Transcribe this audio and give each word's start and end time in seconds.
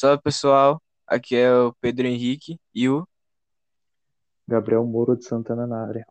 Salve 0.00 0.22
pessoal, 0.22 0.80
aqui 1.04 1.34
é 1.34 1.52
o 1.52 1.74
Pedro 1.80 2.06
Henrique 2.06 2.56
e 2.72 2.88
o 2.88 3.04
Gabriel 4.46 4.86
Moro 4.86 5.16
de 5.16 5.24
Santana 5.24 5.66
na 5.66 5.88
área. 5.88 6.06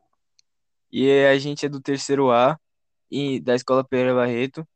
e 0.92 1.10
a 1.10 1.40
gente 1.40 1.66
é 1.66 1.70
do 1.70 1.80
terceiro 1.80 2.30
A 2.30 2.60
e 3.10 3.40
da 3.40 3.56
Escola 3.56 3.86
Pereira 3.86 4.14
Barreto 4.14 4.68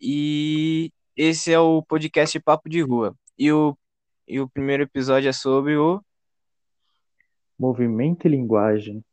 e 0.00 0.90
esse 1.14 1.52
é 1.52 1.60
o 1.60 1.82
podcast 1.82 2.40
Papo 2.40 2.70
de 2.70 2.80
Rua. 2.80 3.14
E 3.38 3.52
o, 3.52 3.76
e 4.26 4.40
o 4.40 4.48
primeiro 4.48 4.84
episódio 4.84 5.28
é 5.28 5.32
sobre 5.34 5.76
o 5.76 6.02
Movimento 7.58 8.26
e 8.26 8.30
linguagem. 8.30 9.04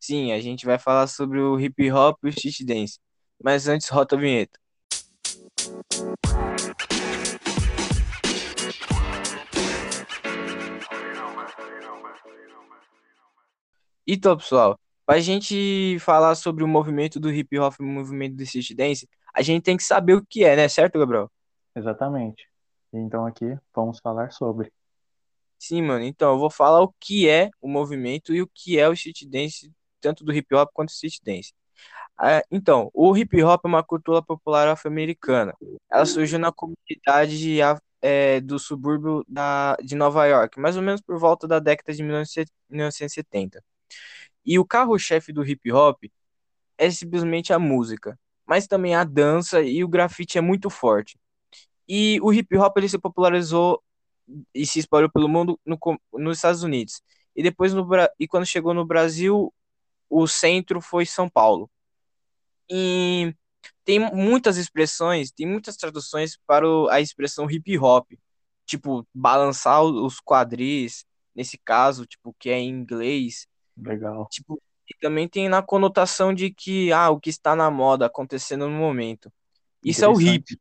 sim, 0.00 0.32
a 0.32 0.40
gente 0.40 0.66
vai 0.66 0.80
falar 0.80 1.06
sobre 1.06 1.38
o 1.38 1.60
hip 1.60 1.92
hop 1.92 2.18
e 2.24 2.26
o 2.26 2.30
street 2.30 2.64
dance. 2.66 2.98
Mas 3.40 3.68
antes 3.68 3.88
rota 3.88 4.16
a 4.16 4.18
vinheta. 4.18 4.58
Então, 14.10 14.38
pessoal, 14.38 14.80
para 15.04 15.16
a 15.18 15.20
gente 15.20 15.98
falar 16.00 16.34
sobre 16.34 16.64
o 16.64 16.66
movimento 16.66 17.20
do 17.20 17.30
hip 17.30 17.58
hop 17.58 17.74
e 17.78 17.82
o 17.82 17.86
movimento 17.86 18.36
do 18.36 18.42
street 18.42 18.74
dance, 18.74 19.06
a 19.34 19.42
gente 19.42 19.62
tem 19.62 19.76
que 19.76 19.82
saber 19.82 20.14
o 20.14 20.24
que 20.24 20.44
é, 20.44 20.56
né? 20.56 20.66
Certo, 20.66 20.98
Gabriel? 20.98 21.30
Exatamente. 21.76 22.48
Então 22.90 23.26
aqui 23.26 23.54
vamos 23.74 23.98
falar 24.00 24.30
sobre. 24.30 24.72
Sim, 25.58 25.82
mano. 25.82 26.06
Então, 26.06 26.32
eu 26.32 26.38
vou 26.38 26.48
falar 26.48 26.80
o 26.80 26.90
que 26.98 27.28
é 27.28 27.50
o 27.60 27.68
movimento 27.68 28.32
e 28.34 28.40
o 28.40 28.48
que 28.48 28.78
é 28.78 28.88
o 28.88 28.94
street 28.94 29.24
dance, 29.26 29.70
tanto 30.00 30.24
do 30.24 30.32
hip 30.32 30.54
hop 30.54 30.70
quanto 30.72 30.88
do 30.88 30.92
street 30.92 31.18
dance. 31.22 31.52
Ah, 32.16 32.42
então, 32.50 32.90
o 32.94 33.14
hip 33.14 33.42
hop 33.42 33.60
é 33.62 33.68
uma 33.68 33.84
cultura 33.84 34.22
popular 34.22 34.68
afro-americana. 34.68 35.54
Ela 35.90 36.06
surgiu 36.06 36.38
na 36.38 36.50
comunidade 36.50 37.60
ah, 37.60 37.78
é, 38.00 38.40
do 38.40 38.58
subúrbio 38.58 39.22
da, 39.28 39.76
de 39.84 39.94
Nova 39.94 40.24
York, 40.24 40.58
mais 40.58 40.78
ou 40.78 40.82
menos 40.82 41.02
por 41.02 41.18
volta 41.18 41.46
da 41.46 41.58
década 41.58 41.92
de 41.92 42.02
1970. 42.02 43.62
E 44.44 44.58
o 44.58 44.64
carro-chefe 44.64 45.32
do 45.32 45.44
hip 45.44 45.70
hop 45.72 46.04
é 46.78 46.90
simplesmente 46.90 47.52
a 47.52 47.58
música, 47.58 48.18
mas 48.46 48.66
também 48.66 48.94
a 48.94 49.04
dança 49.04 49.62
e 49.62 49.84
o 49.84 49.88
grafite 49.88 50.38
é 50.38 50.40
muito 50.40 50.70
forte. 50.70 51.18
E 51.88 52.20
o 52.22 52.32
hip 52.32 52.56
hop 52.56 52.76
ele 52.78 52.88
se 52.88 52.98
popularizou 52.98 53.82
e 54.54 54.66
se 54.66 54.78
espalhou 54.80 55.10
pelo 55.10 55.28
mundo 55.28 55.58
no, 55.66 55.78
nos 56.14 56.38
Estados 56.38 56.62
Unidos. 56.62 57.02
E 57.36 57.42
depois 57.42 57.74
no, 57.74 57.86
e 58.18 58.28
quando 58.28 58.46
chegou 58.46 58.74
no 58.74 58.84
Brasil, 58.86 59.52
o 60.10 60.26
centro 60.28 60.80
foi 60.80 61.06
São 61.06 61.28
Paulo. 61.28 61.70
E 62.70 63.34
tem 63.84 63.98
muitas 64.14 64.56
expressões, 64.56 65.30
tem 65.32 65.46
muitas 65.46 65.76
traduções 65.76 66.38
para 66.46 66.68
o- 66.68 66.88
a 66.88 67.00
expressão 67.00 67.50
hip 67.50 67.78
hop, 67.78 68.12
tipo 68.66 69.06
balançar 69.14 69.82
os 69.84 70.20
quadris, 70.20 71.04
nesse 71.34 71.58
caso, 71.58 72.06
tipo 72.06 72.34
que 72.38 72.50
é 72.50 72.58
em 72.58 72.70
inglês, 72.70 73.46
Legal. 73.80 74.26
tipo, 74.30 74.60
e 74.88 74.94
também 75.00 75.28
tem 75.28 75.48
na 75.48 75.62
conotação 75.62 76.32
de 76.32 76.50
que 76.50 76.90
ah, 76.92 77.10
o 77.10 77.20
que 77.20 77.28
está 77.28 77.54
na 77.54 77.70
moda 77.70 78.06
acontecendo 78.06 78.68
no 78.68 78.76
momento. 78.76 79.30
Isso 79.84 80.04
é 80.04 80.08
o 80.08 80.20
hip. 80.20 80.58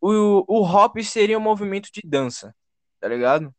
O, 0.00 0.44
o 0.46 0.62
hop 0.62 0.98
seria 1.02 1.36
um 1.36 1.42
movimento 1.42 1.90
de 1.92 2.00
dança, 2.04 2.54
tá 3.00 3.08
ligado? 3.08 3.52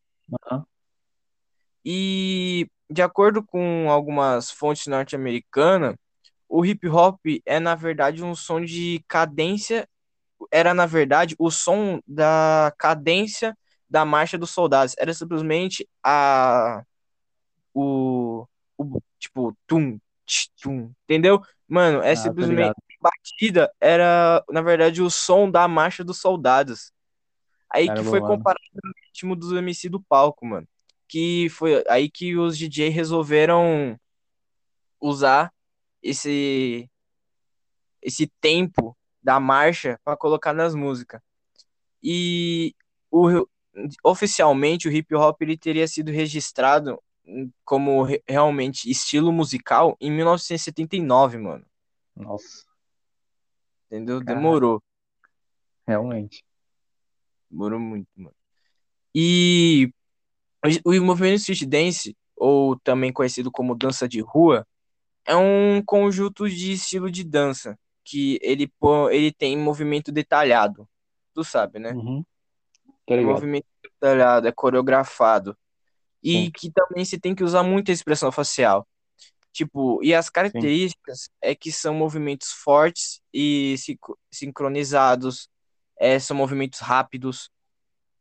E 1.84 2.68
de 2.90 3.02
acordo 3.02 3.44
com 3.44 3.90
algumas 3.90 4.50
fontes 4.50 4.88
norte-americanas, 4.88 5.96
o 6.48 6.66
hip 6.66 6.88
hop 6.88 7.20
é 7.46 7.60
na 7.60 7.76
verdade 7.76 8.24
um 8.24 8.36
som 8.36 8.62
de 8.62 9.04
cadência, 9.08 9.90
era 10.52 10.74
na 10.74 10.86
verdade 10.86 11.36
o 11.38 11.52
som 11.52 12.00
da 12.08 12.74
cadência 12.78 13.58
da 13.90 14.06
marcha 14.06 14.38
dos 14.38 14.52
soldados. 14.52 14.96
Era 14.98 15.14
simplesmente 15.14 15.88
a 16.04 16.84
o, 17.74 18.48
o 18.78 19.00
tipo 19.20 19.56
tum, 19.68 20.00
tch, 20.26 20.50
tum, 20.62 20.92
entendeu? 21.04 21.42
Mano, 21.68 22.02
é 22.02 22.12
Ah, 22.12 22.16
tô 22.16 22.22
simplesmente 22.22 22.76
batida, 23.02 23.72
era 23.80 24.44
na 24.50 24.62
verdade 24.62 25.02
o 25.02 25.10
som 25.10 25.50
da 25.50 25.68
marcha 25.68 26.04
dos 26.04 26.20
soldados. 26.20 26.92
Aí 27.70 27.88
que 27.88 27.90
Caramba, 27.90 28.10
foi 28.10 28.22
mano. 28.22 28.38
comparado 28.38 28.62
ao 28.84 28.92
ritmo 29.08 29.36
dos 29.36 29.52
MC 29.52 29.90
do 29.90 30.02
palco, 30.02 30.46
mano. 30.46 30.68
Que 31.08 31.50
foi 31.50 31.84
aí 31.88 32.10
que 32.10 32.36
os 32.36 32.58
DJ 32.58 32.90
resolveram 32.90 34.00
usar 35.00 35.54
esse 36.02 36.90
esse 38.02 38.28
tempo 38.40 38.96
da 39.22 39.40
marcha 39.40 40.00
para 40.04 40.16
colocar 40.16 40.54
nas 40.54 40.76
músicas. 40.76 41.20
E 42.02 42.76
o, 43.10 43.48
oficialmente 44.04 44.88
o 44.88 44.92
hip 44.92 45.14
hop 45.16 45.42
ele 45.42 45.58
teria 45.58 45.88
sido 45.88 46.12
registrado 46.12 47.02
como 47.64 48.04
re- 48.04 48.24
realmente 48.28 48.90
estilo 48.90 49.32
musical 49.32 49.96
em 50.00 50.12
1979, 50.12 51.38
mano. 51.38 51.66
Nossa, 52.16 52.66
Entendeu? 53.88 54.20
Caraca. 54.20 54.36
Demorou. 54.36 54.84
realmente. 55.88 56.44
Demorou 57.50 57.80
muito, 57.80 58.10
mano. 58.16 58.36
E 59.14 59.92
o 60.84 61.00
movimento 61.02 61.38
street 61.38 61.64
dance, 61.64 62.18
ou 62.36 62.78
também 62.80 63.14
conhecido 63.14 63.52
como 63.52 63.76
dança 63.76 64.08
de 64.08 64.20
rua, 64.20 64.68
é 65.26 65.36
um 65.36 65.82
conjunto 65.84 66.50
de 66.50 66.74
estilo 66.74 67.10
de 67.10 67.24
dança 67.24 67.78
que 68.04 68.40
ele, 68.42 68.72
ele 69.12 69.32
tem 69.32 69.58
movimento 69.58 70.12
detalhado. 70.12 70.88
Tu 71.34 71.44
sabe, 71.44 71.80
né? 71.80 71.92
Uhum. 71.92 72.24
Movimento 73.10 73.68
detalhado, 73.84 74.48
é 74.48 74.52
coreografado. 74.52 75.58
E 76.24 76.46
Sim. 76.46 76.52
que 76.52 76.72
também 76.72 77.06
você 77.06 77.20
tem 77.20 77.36
que 77.36 77.44
usar 77.44 77.64
muita 77.64 77.92
expressão 77.92 78.32
facial. 78.32 78.88
Tipo, 79.52 80.04
e 80.04 80.14
as 80.14 80.26
Sim. 80.26 80.32
características 80.32 81.30
é 81.42 81.56
que 81.56 81.72
são 81.72 81.94
movimentos 81.94 82.52
fortes 82.52 83.22
e 83.34 83.76
sincro- 83.78 84.18
sincronizados, 84.32 85.50
é, 85.98 86.20
são 86.20 86.36
movimentos 86.36 86.80
rápidos, 86.80 87.50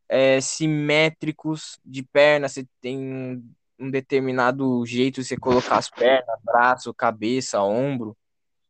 é, 0.09 0.41
simétricos 0.41 1.79
de 1.85 2.03
perna, 2.05 2.49
você 2.49 2.67
tem 2.81 2.99
um, 2.99 3.51
um 3.81 3.91
determinado 3.91 4.85
jeito 4.87 5.21
de 5.21 5.27
você 5.27 5.37
colocar 5.37 5.77
as 5.79 5.91
pernas, 5.91 6.39
braço, 6.45 6.95
cabeça, 6.95 7.61
ombro, 7.63 8.17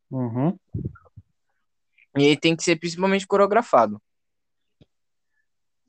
Uhum. 0.09 0.57
e 2.17 2.23
ele 2.23 2.37
tem 2.37 2.55
que 2.55 2.63
ser 2.63 2.77
principalmente 2.77 3.27
coreografado. 3.27 4.01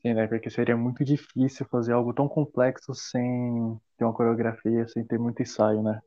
Sim, 0.07 0.15
né? 0.15 0.29
Porque 0.29 0.49
seria 0.49 0.77
muito 0.77 1.05
difícil 1.05 1.67
fazer 1.69 1.93
algo 1.93 2.15
tão 2.15 2.29
complexo 2.29 2.95
sem 2.95 3.77
ter 3.99 4.05
uma 4.05 4.13
coreografia, 4.15 4.87
sem 4.87 5.05
ter 5.05 5.19
muito 5.19 5.43
ensaio, 5.43 5.83
né? 5.83 6.01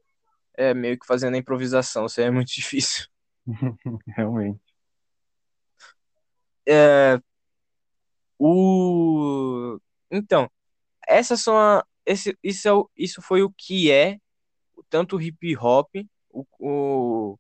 É 0.56 0.74
meio 0.74 0.98
que 0.98 1.06
fazendo 1.06 1.36
a 1.36 1.38
improvisação, 1.38 2.06
isso 2.06 2.22
aí 2.22 2.28
é 2.28 2.32
muito 2.32 2.48
difícil. 2.56 3.08
Realmente. 4.16 4.62
É, 6.66 7.20
o... 8.38 9.78
Então, 10.10 10.50
essas 11.08 11.42
são 11.42 11.58
a... 11.58 11.86
Esse, 12.06 12.38
isso, 12.42 12.68
é 12.68 12.74
o- 12.74 12.90
isso 12.98 13.22
foi 13.22 13.44
o 13.44 13.52
que 13.52 13.92
é 13.92 14.18
tanto 14.90 15.18
o 15.18 15.22
hip 15.22 15.58
hop, 15.58 15.90
o, 16.32 16.46
o, 16.60 17.40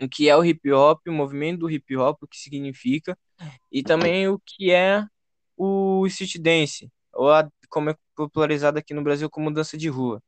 o 0.00 0.08
que 0.08 0.28
é 0.28 0.36
o 0.36 0.44
hip 0.44 0.72
hop, 0.72 1.00
o 1.08 1.12
movimento 1.12 1.60
do 1.60 1.70
hip 1.70 1.96
hop, 1.96 2.22
o 2.22 2.28
que 2.28 2.38
significa, 2.38 3.18
e 3.72 3.82
também 3.82 4.28
o 4.28 4.38
que 4.38 4.70
é 4.70 5.04
o 5.56 6.06
street 6.06 6.38
dance, 6.38 6.90
ou 7.12 7.30
a, 7.32 7.48
como 7.68 7.90
é 7.90 7.96
popularizado 8.14 8.78
aqui 8.78 8.94
no 8.94 9.02
Brasil 9.02 9.30
como 9.30 9.50
dança 9.52 9.76
de 9.76 9.88
rua. 9.88 10.22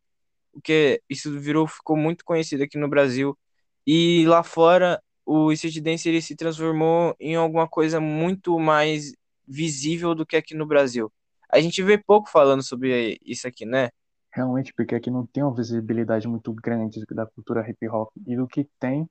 Porque 0.53 1.03
isso 1.09 1.39
virou, 1.39 1.66
ficou 1.66 1.97
muito 1.97 2.25
conhecido 2.25 2.62
aqui 2.65 2.78
no 2.78 2.89
Brasil, 2.89 3.39
e 3.87 4.25
lá 4.27 4.43
fora 4.43 5.00
o 5.25 5.53
street 5.53 5.81
dance 5.81 6.09
ele 6.09 6.22
se 6.22 6.34
transformou 6.34 7.15
em 7.21 7.37
alguma 7.37 7.69
coisa 7.69 8.00
muito 8.00 8.59
mais 8.59 9.12
visível 9.47 10.15
do 10.15 10.27
que 10.27 10.37
aqui 10.37 10.55
no 10.55 10.66
Brasil. 10.66 11.12
A 11.50 11.60
gente 11.60 11.83
vê 11.83 11.97
pouco 11.98 12.28
falando 12.30 12.63
sobre 12.63 13.19
isso 13.25 13.47
aqui, 13.48 13.65
né? 13.65 13.91
Realmente, 14.30 14.72
porque 14.75 14.95
aqui 14.95 15.10
não 15.10 15.27
tem 15.27 15.42
uma 15.42 15.54
visibilidade 15.54 16.28
muito 16.28 16.53
grande 16.53 17.04
da 17.10 17.27
cultura 17.27 17.69
hip 17.69 17.89
hop. 17.89 18.10
E 18.27 18.36
do 18.36 18.47
que 18.47 18.69
tem, 18.78 19.09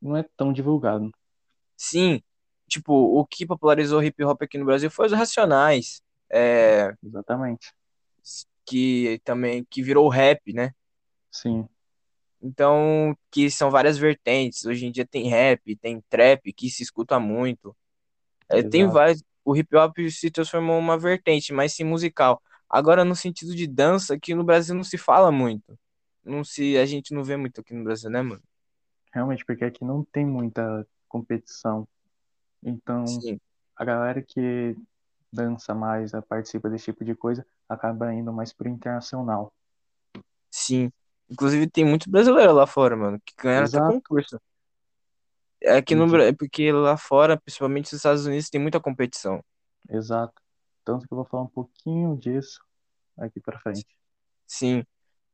não 0.00 0.16
é 0.16 0.24
tão 0.36 0.52
divulgado. 0.52 1.10
Sim, 1.76 2.22
tipo, 2.68 2.92
o 2.92 3.26
que 3.26 3.46
popularizou 3.46 4.00
o 4.00 4.02
hip 4.02 4.22
hop 4.24 4.42
aqui 4.42 4.58
no 4.58 4.64
Brasil 4.66 4.90
foi 4.90 5.06
os 5.06 5.12
Racionais, 5.12 6.02
é, 6.30 6.94
Exatamente. 7.02 7.72
que 8.64 9.20
também 9.24 9.64
que 9.70 9.82
virou 9.82 10.06
o 10.06 10.10
rap, 10.10 10.52
né? 10.52 10.72
Sim, 11.30 11.68
Então, 12.40 13.16
que 13.30 13.50
são 13.50 13.70
várias 13.70 13.98
vertentes. 13.98 14.64
Hoje 14.64 14.86
em 14.86 14.92
dia 14.92 15.06
tem 15.06 15.28
rap, 15.28 15.74
tem 15.76 16.00
trap, 16.08 16.52
que 16.52 16.70
se 16.70 16.82
escuta 16.82 17.18
muito. 17.18 17.76
É, 18.48 18.62
tem 18.62 18.86
vários. 18.88 19.22
O 19.44 19.56
hip 19.56 19.74
hop 19.76 19.96
se 20.10 20.30
transformou 20.30 20.78
uma 20.78 20.98
vertente, 20.98 21.52
mas 21.52 21.74
sim 21.74 21.84
musical. 21.84 22.42
Agora, 22.68 23.04
no 23.04 23.16
sentido 23.16 23.54
de 23.54 23.66
dança, 23.66 24.14
aqui 24.14 24.34
no 24.34 24.44
Brasil 24.44 24.74
não 24.74 24.84
se 24.84 24.98
fala 24.98 25.32
muito. 25.32 25.78
Não 26.24 26.44
se, 26.44 26.76
a 26.78 26.86
gente 26.86 27.14
não 27.14 27.24
vê 27.24 27.36
muito 27.36 27.60
aqui 27.60 27.74
no 27.74 27.84
Brasil, 27.84 28.10
né, 28.10 28.22
mano? 28.22 28.42
Realmente, 29.12 29.44
porque 29.44 29.64
aqui 29.64 29.84
não 29.84 30.04
tem 30.04 30.26
muita 30.26 30.86
competição. 31.08 31.86
Então, 32.62 33.04
Sim, 33.06 33.38
a 33.76 33.84
galera 33.84 34.22
que 34.22 34.76
dança 35.32 35.74
mais, 35.74 36.12
né, 36.12 36.20
participa 36.20 36.68
desse 36.68 36.86
tipo 36.86 37.04
de 37.04 37.14
coisa, 37.14 37.46
acaba 37.68 38.12
indo 38.12 38.32
mais 38.32 38.52
pro 38.52 38.68
internacional. 38.68 39.52
Sim. 40.50 40.90
Inclusive 41.30 41.68
tem 41.70 41.84
muito 41.84 42.10
brasileiro 42.10 42.52
lá 42.52 42.66
fora, 42.66 42.96
mano, 42.96 43.20
que 43.24 43.34
ganharam 43.36 43.66
até 43.66 43.76
Exato. 43.76 43.94
concurso. 43.94 44.40
Aqui 45.66 45.94
no 45.94 46.04
Entendi. 46.04 46.12
Brasil, 46.16 46.36
porque 46.36 46.72
lá 46.72 46.96
fora, 46.96 47.38
principalmente 47.38 47.86
nos 47.86 47.94
Estados 47.94 48.24
Unidos, 48.26 48.48
tem 48.48 48.60
muita 48.60 48.80
competição. 48.80 49.42
Exato. 49.90 50.40
Tanto 50.84 51.06
que 51.06 51.12
eu 51.12 51.16
vou 51.16 51.24
falar 51.26 51.42
um 51.42 51.48
pouquinho 51.48 52.16
disso 52.16 52.60
aqui 53.18 53.40
pra 53.40 53.58
frente. 53.58 53.84
Sim, 54.46 54.82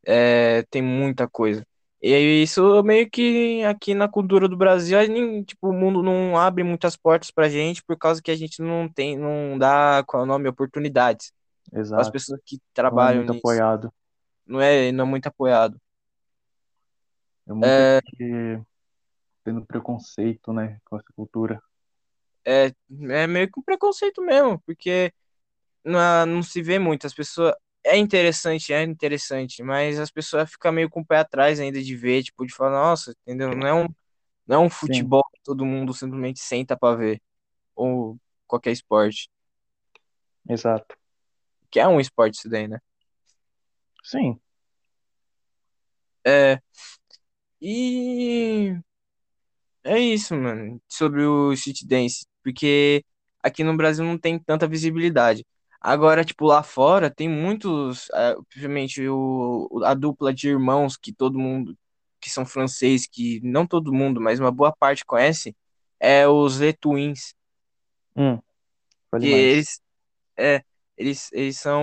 é, 0.07 0.63
tem 0.65 0.83
muita 0.83 1.29
coisa. 1.29 1.65
E 2.07 2.43
isso 2.43 2.83
meio 2.83 3.09
que 3.09 3.65
aqui 3.65 3.95
na 3.95 4.07
cultura 4.07 4.47
do 4.47 4.59
Brasil, 4.59 4.99
a 4.99 5.07
gente, 5.07 5.47
tipo, 5.47 5.71
o 5.71 5.73
mundo 5.73 6.03
não 6.03 6.37
abre 6.37 6.63
muitas 6.63 6.97
portas 6.99 7.31
pra 7.31 7.49
gente 7.49 7.83
por 7.83 7.97
causa 7.97 8.21
que 8.21 8.31
a 8.31 8.37
gente 8.37 8.61
não 8.61 8.87
tem, 8.87 9.17
não 9.17 9.57
dá, 9.57 10.05
qual 10.07 10.21
é 10.23 10.25
o 10.25 10.27
nome, 10.27 10.47
oportunidades 10.47 11.33
para 11.71 11.79
as 11.79 11.81
Exato. 11.81 12.13
pessoas 12.13 12.41
que 12.45 12.57
Não 12.57 12.61
é 12.61 12.75
trabalham 12.75 13.25
muito 13.25 13.33
nisso. 13.33 13.41
apoiado. 13.41 13.93
Não 14.47 14.61
é, 14.61 14.93
não 14.93 15.07
é 15.07 15.09
muito 15.09 15.27
apoiado. 15.29 15.81
É 17.49 17.53
muito 17.55 18.05
que 18.19 18.61
tendo 19.43 19.65
preconceito, 19.65 20.53
né, 20.53 20.79
com 20.85 20.99
essa 20.99 21.09
cultura. 21.17 21.59
É, 22.45 22.71
é 23.09 23.27
meio 23.27 23.51
que 23.51 23.59
um 23.59 23.63
preconceito 23.63 24.21
mesmo, 24.21 24.61
porque 24.67 25.11
não, 25.83 26.27
não 26.27 26.43
se 26.43 26.61
vê 26.61 26.79
muito. 26.79 27.07
As 27.07 27.15
pessoas. 27.15 27.55
É 27.87 27.97
interessante, 27.99 28.73
é 28.73 28.83
interessante, 28.83 29.63
mas 29.63 29.99
as 30.01 30.11
pessoas 30.11 30.51
ficam 30.51 30.73
meio 30.73 30.89
com 30.89 31.01
o 31.01 31.07
pé 31.07 31.19
atrás 31.19 31.61
ainda 31.61 31.83
de 31.83 31.95
ver, 31.97 32.23
tipo, 32.23 32.47
de 32.47 32.55
falar, 32.55 32.71
nossa, 32.71 33.13
entendeu? 33.27 33.55
Não 33.55 33.67
é 33.67 33.75
um, 33.75 33.87
não 34.47 34.57
é 34.65 34.67
um 34.67 34.71
Sim, 34.79 35.11
futebol 35.11 35.25
que 35.35 35.41
todo 35.45 35.67
mundo 35.67 35.95
simplesmente 35.95 36.41
senta 36.41 36.77
pra 36.79 36.95
ver, 36.97 37.23
ou 37.77 38.19
qualquer 38.47 38.73
esporte, 38.73 39.29
exato. 40.49 40.97
que 41.71 41.81
é 41.81 41.87
um 41.89 42.01
esporte 42.01 42.39
isso 42.39 42.49
daí, 42.49 42.69
né? 42.69 42.79
Sim, 44.05 44.41
É, 46.27 46.61
e 47.61 48.77
é 49.85 49.99
isso, 49.99 50.35
mano, 50.37 50.81
sobre 50.89 51.25
o 51.25 51.53
street 51.53 51.83
dance, 51.87 52.27
porque 52.43 53.05
aqui 53.43 53.63
no 53.65 53.77
Brasil 53.77 54.05
não 54.05 54.19
tem 54.19 54.39
tanta 54.39 54.67
visibilidade. 54.69 55.45
Agora, 55.85 56.25
tipo, 56.25 56.47
lá 56.47 56.63
fora 56.63 57.11
tem 57.11 57.29
muitos, 57.29 58.09
é, 58.15 58.35
principalmente 58.49 59.07
o, 59.09 59.69
a 59.85 59.93
dupla 59.95 60.33
de 60.33 60.49
irmãos 60.49 60.97
que 60.97 61.13
todo 61.13 61.39
mundo, 61.39 61.77
que 62.21 62.31
são 62.31 62.47
francês, 62.47 63.07
que 63.07 63.41
não 63.43 63.67
todo 63.67 63.93
mundo, 63.93 64.21
mas 64.21 64.41
uma 64.41 64.51
boa 64.53 64.75
parte 64.75 65.05
conhece, 65.05 65.55
é 66.01 66.27
os 66.29 66.59
Les 66.59 66.75
Twins, 66.81 67.35
hum, 68.17 68.41
que 69.19 69.27
eles, 69.29 69.81
é, 70.39 70.63
eles, 70.99 71.31
eles 71.33 71.59
são, 71.59 71.83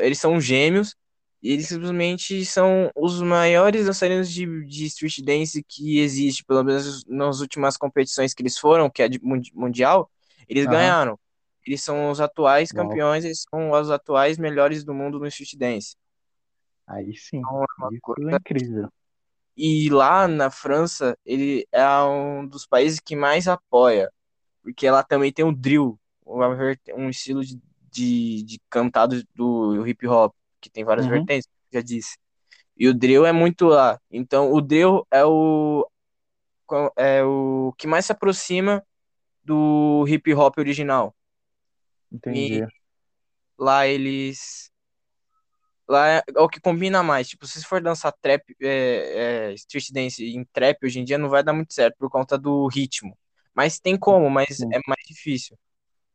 eles 0.00 0.18
são 0.18 0.40
gêmeos, 0.40 0.94
e 1.42 1.50
eles 1.52 1.66
simplesmente 1.68 2.44
são 2.44 2.90
os 2.94 3.20
maiores 3.20 3.86
dançarinos 3.86 4.30
de, 4.30 4.46
de 4.66 4.86
street 4.86 5.18
dance 5.24 5.62
que 5.68 5.98
existe, 5.98 6.44
pelo 6.44 6.62
menos 6.62 7.04
nas 7.06 7.40
últimas 7.40 7.76
competições 7.76 8.32
que 8.32 8.42
eles 8.42 8.56
foram, 8.58 8.88
que 8.90 9.02
é 9.02 9.08
de 9.08 9.20
mundi- 9.22 9.50
mundial, 9.54 10.10
eles 10.48 10.66
Aham, 10.66 10.66
ganharam. 10.66 11.18
Eles 11.66 11.82
são 11.82 12.10
os 12.10 12.20
atuais 12.20 12.72
uau. 12.72 12.98
campeões, 12.98 13.24
eles 13.24 13.44
são 13.50 13.70
os 13.72 13.90
atuais 13.90 14.38
melhores 14.38 14.84
do 14.84 14.94
mundo 14.94 15.18
no 15.18 15.26
street 15.26 15.56
dance. 15.56 15.96
Aí 16.86 17.16
sim, 17.16 17.50
Então, 17.50 17.62
é 17.62 17.66
uma 17.78 17.90
isso 17.90 18.12
é 18.28 18.32
coisa- 18.32 18.34
incrível. 18.34 18.88
E 19.56 19.90
lá 19.90 20.26
na 20.28 20.50
França, 20.50 21.16
ele 21.24 21.66
é 21.72 21.86
um 22.04 22.46
dos 22.46 22.66
países 22.66 22.98
que 23.00 23.14
mais 23.14 23.46
apoia, 23.48 24.10
porque 24.62 24.90
lá 24.90 25.02
também 25.04 25.32
tem 25.32 25.44
o 25.44 25.52
drill, 25.52 25.98
um 26.96 27.10
estilo 27.10 27.44
de, 27.44 27.60
de, 27.92 28.42
de 28.44 28.60
cantado 28.70 29.22
do 29.34 29.86
hip 29.86 30.06
hop, 30.08 30.34
que 30.60 30.70
tem 30.70 30.84
várias 30.84 31.06
Uhum, 31.06 31.06
vertentes, 31.06 31.48
já 31.72 31.82
disse. 31.82 32.16
E 32.76 32.88
o 32.88 32.94
drill 32.94 33.26
é 33.26 33.32
muito 33.32 33.66
lá. 33.66 34.00
Então, 34.10 34.52
o 34.52 34.60
drill 34.62 35.06
é 35.10 35.24
o, 35.24 35.86
é 36.96 37.22
o 37.24 37.72
que 37.78 37.86
mais 37.86 38.06
se 38.06 38.12
aproxima 38.12 38.82
do 39.44 40.06
hip 40.08 40.32
hop 40.34 40.58
original. 40.58 41.14
E 42.12 42.16
entendi. 42.16 42.66
lá 43.58 43.86
eles. 43.86 44.70
Lá 45.88 46.08
é 46.08 46.22
o 46.38 46.48
que 46.48 46.60
combina 46.60 47.02
mais. 47.02 47.28
Tipo, 47.28 47.46
se 47.46 47.60
você 47.60 47.66
for 47.66 47.82
dançar 47.82 48.12
trap, 48.20 48.42
é, 48.62 49.48
é, 49.50 49.52
street 49.54 49.90
dance 49.92 50.24
em 50.24 50.44
trap 50.52 50.84
hoje 50.84 51.00
em 51.00 51.04
dia, 51.04 51.18
não 51.18 51.28
vai 51.28 51.42
dar 51.42 51.52
muito 51.52 51.74
certo 51.74 51.96
por 51.98 52.10
conta 52.10 52.38
do 52.38 52.66
ritmo. 52.68 53.16
Mas 53.54 53.78
tem 53.78 53.96
como, 53.98 54.30
mas 54.30 54.56
Sim, 54.56 54.68
é 54.72 54.80
mais 54.86 55.02
difícil. 55.06 55.58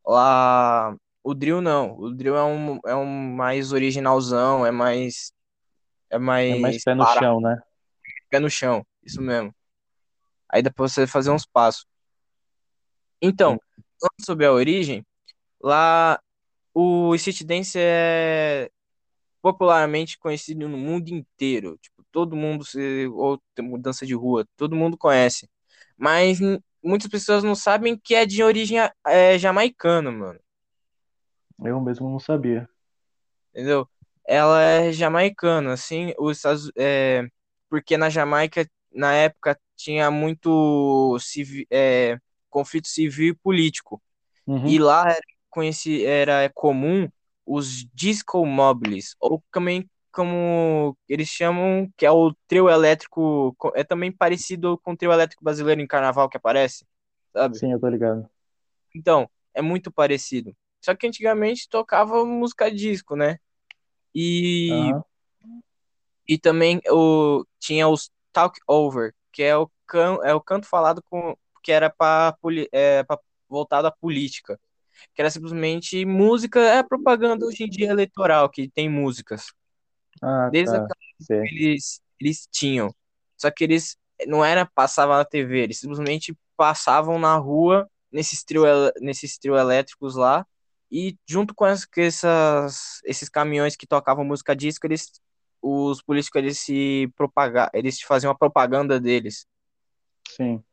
Lá, 0.05 0.95
o 1.23 1.33
drill 1.33 1.61
não. 1.61 1.97
O 1.99 2.11
drill 2.13 2.35
é 2.35 2.43
um, 2.43 2.79
é 2.85 2.95
um 2.95 3.05
mais 3.05 3.71
originalzão, 3.71 4.65
é 4.65 4.71
mais, 4.71 5.31
é 6.09 6.15
é 6.15 6.19
mais 6.19 6.61
mais 6.61 6.83
pé 6.83 6.95
no 6.95 7.03
parado, 7.03 7.19
chão, 7.19 7.41
né? 7.41 7.61
pé 8.29 8.39
no 8.39 8.49
chão. 8.49 8.85
Isso 9.03 9.21
mesmo. 9.21 9.53
Aí 10.49 10.61
dá 10.61 10.71
pra 10.71 10.87
você 10.87 11.05
fazer 11.05 11.29
uns 11.29 11.45
passos. 11.45 11.85
Então, 13.21 13.59
falando 13.99 14.25
sobre 14.25 14.45
a 14.45 14.51
origem, 14.51 15.05
lá 15.61 16.19
o 16.73 17.15
street 17.15 17.43
dance 17.43 17.77
é 17.79 18.69
popularmente 19.41 20.17
conhecido 20.19 20.67
no 20.69 20.77
mundo 20.77 21.09
inteiro. 21.09 21.77
Tipo, 21.81 22.03
todo 22.11 22.35
mundo 22.35 22.65
se 22.65 23.07
ou 23.09 23.41
mudança 23.61 24.05
de 24.05 24.13
rua, 24.15 24.47
todo 24.57 24.75
mundo 24.75 24.97
conhece. 24.97 25.49
Mas 25.97 26.39
muitas 26.83 27.09
pessoas 27.09 27.43
não 27.43 27.55
sabem 27.55 27.97
que 27.97 28.15
é 28.15 28.25
de 28.25 28.43
origem 28.43 28.77
é, 29.07 29.37
jamaicana, 29.39 30.11
mano. 30.11 30.39
Eu 31.63 31.79
mesmo 31.79 32.09
não 32.09 32.19
sabia. 32.19 32.67
Entendeu? 33.51 33.87
Ela 34.25 34.61
é 34.61 34.91
jamaicana, 34.91 35.73
assim, 35.73 36.13
os 36.19 36.37
Estados, 36.37 36.71
é, 36.77 37.23
porque 37.69 37.97
na 37.97 38.09
Jamaica, 38.09 38.69
na 38.91 39.13
época, 39.13 39.59
tinha 39.75 40.11
muito 40.11 41.17
civi, 41.19 41.65
é, 41.71 42.17
conflito 42.49 42.87
civil 42.87 43.29
e 43.33 43.35
político. 43.37 44.01
E 44.63 44.79
Uhum, 44.79 44.79
lá 44.79 45.03
era, 45.11 45.21
conheci, 45.57 46.05
era 46.05 46.49
comum 46.53 47.09
os 47.45 47.85
disco 47.93 48.45
mobiles, 48.45 49.15
ou 49.19 49.43
também 49.51 49.89
como 50.11 50.97
eles 51.07 51.27
chamam, 51.29 51.89
que 51.97 52.05
é 52.05 52.11
o 52.11 52.33
trio 52.47 52.69
elétrico, 52.69 53.53
co- 53.57 53.71
é 53.75 53.83
também 53.83 54.11
parecido 54.11 54.77
com 54.79 54.93
o 54.93 54.97
trio 54.97 55.11
elétrico 55.11 55.43
brasileiro 55.43 55.81
em 55.81 55.87
carnaval 55.87 56.29
que 56.29 56.37
aparece, 56.37 56.85
sabe? 57.33 57.59
sim, 57.59 57.71
eu 57.73 57.79
tô 57.79 57.87
ligado. 57.89 58.29
Então, 58.95 59.29
é 59.53 59.61
muito 59.61 59.91
parecido. 59.91 60.55
Só 60.81 60.95
que 60.95 61.07
antigamente 61.07 61.67
tocava 61.69 62.25
música 62.25 62.71
disco, 62.71 63.15
né? 63.15 63.37
E, 64.15 64.95
Aham, 64.95 65.03
e 66.27 66.37
também 66.37 66.81
o, 66.89 67.45
tinha 67.59 67.87
os 67.87 68.11
talk 68.31 68.59
over, 68.67 69.13
que 69.31 69.43
é 69.43 69.55
o, 69.57 69.69
can, 69.87 70.17
é 70.23 70.33
o 70.33 70.41
canto 70.41 70.67
falado 70.67 71.01
com, 71.03 71.35
que 71.63 71.71
era 71.71 71.89
para 71.89 72.35
é, 72.71 73.03
pra- 73.03 73.19
voltado 73.49 73.87
à 73.87 73.91
política. 73.91 74.59
Que 75.13 75.21
era 75.21 75.29
simplesmente 75.29 76.05
música, 76.05 76.59
é 76.59 76.83
propaganda 76.83 77.45
hoje 77.45 77.63
em 77.63 77.69
dia 77.69 77.89
eleitoral, 77.89 78.49
que 78.49 78.69
tem 78.69 78.89
músicas. 78.89 79.47
Ah, 80.21 80.49
Desde 80.51 80.75
tá. 80.75 80.83
aquela 80.83 80.95
que 81.27 81.55
eles, 81.55 82.01
eles 82.19 82.47
tinham. 82.51 82.93
Só 83.37 83.51
que 83.51 83.63
eles 83.63 83.97
não 84.25 84.43
era 84.43 84.65
passava 84.65 85.17
na 85.17 85.25
TV, 85.25 85.59
eles 85.59 85.79
simplesmente 85.79 86.35
passavam 86.55 87.19
na 87.19 87.35
rua 87.37 87.87
nesses 88.11 88.43
trio, 88.43 88.63
nesses 88.99 89.37
trio 89.37 89.55
elétricos 89.55 90.15
lá. 90.15 90.45
E 90.91 91.17
junto 91.27 91.53
com 91.53 91.65
as, 91.65 91.85
essas, 91.97 93.01
esses 93.05 93.29
caminhões 93.29 93.75
que 93.75 93.85
tocavam 93.85 94.23
música 94.23 94.55
disco, 94.55 94.87
eles, 94.87 95.11
os 95.61 96.01
políticos 96.01 96.39
eles 96.41 96.59
se 96.59 97.11
propagar, 97.15 97.69
eles 97.73 98.01
faziam 98.01 98.31
a 98.31 98.35
propaganda 98.37 98.99
deles. 98.99 99.45
Sim. 100.29 100.63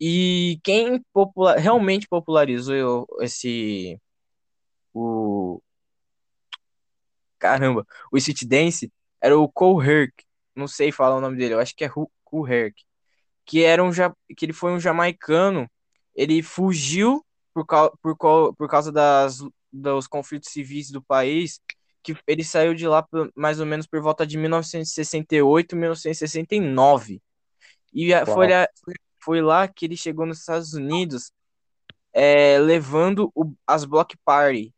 E 0.00 0.58
quem 0.64 1.00
popular, 1.12 1.56
realmente 1.58 2.08
popularizou 2.08 3.06
esse 3.20 3.98
o 4.94 5.60
caramba, 7.38 7.86
o 8.12 8.16
Street 8.18 8.44
Dance 8.44 8.92
era 9.20 9.38
o 9.38 9.48
Cole 9.48 9.86
Herc, 9.88 10.12
não 10.54 10.68
sei 10.68 10.92
falar 10.92 11.16
o 11.16 11.20
nome 11.20 11.36
dele, 11.36 11.54
eu 11.54 11.60
acho 11.60 11.74
que 11.74 11.84
é 11.84 11.90
Cole 12.24 12.52
Herc, 12.52 12.74
que 13.44 13.62
era 13.62 13.82
um 13.82 13.90
que 14.36 14.44
ele 14.44 14.52
foi 14.52 14.72
um 14.72 14.80
jamaicano, 14.80 15.68
ele 16.14 16.42
fugiu 16.42 17.24
por, 17.54 17.66
cau- 17.66 17.96
por, 18.02 18.16
por 18.54 18.68
causa 18.68 18.92
das, 18.92 19.38
dos 19.72 20.06
conflitos 20.06 20.50
civis 20.50 20.90
do 20.90 21.02
país, 21.02 21.60
que 22.02 22.16
ele 22.26 22.44
saiu 22.44 22.74
de 22.74 22.86
lá 22.86 23.02
por- 23.02 23.30
mais 23.34 23.60
ou 23.60 23.66
menos 23.66 23.86
por 23.86 24.00
volta 24.00 24.26
de 24.26 24.36
1968, 24.38 25.76
1969. 25.76 27.20
E 27.92 28.12
foi, 28.26 28.46
foi 28.84 28.94
foi 29.22 29.40
lá 29.40 29.68
que 29.68 29.84
ele 29.86 29.96
chegou 29.96 30.26
nos 30.26 30.40
Estados 30.40 30.74
Unidos, 30.74 31.32
é, 32.12 32.58
levando 32.58 33.30
o- 33.34 33.54
as 33.66 33.84
Block 33.84 34.16
Party, 34.24 34.74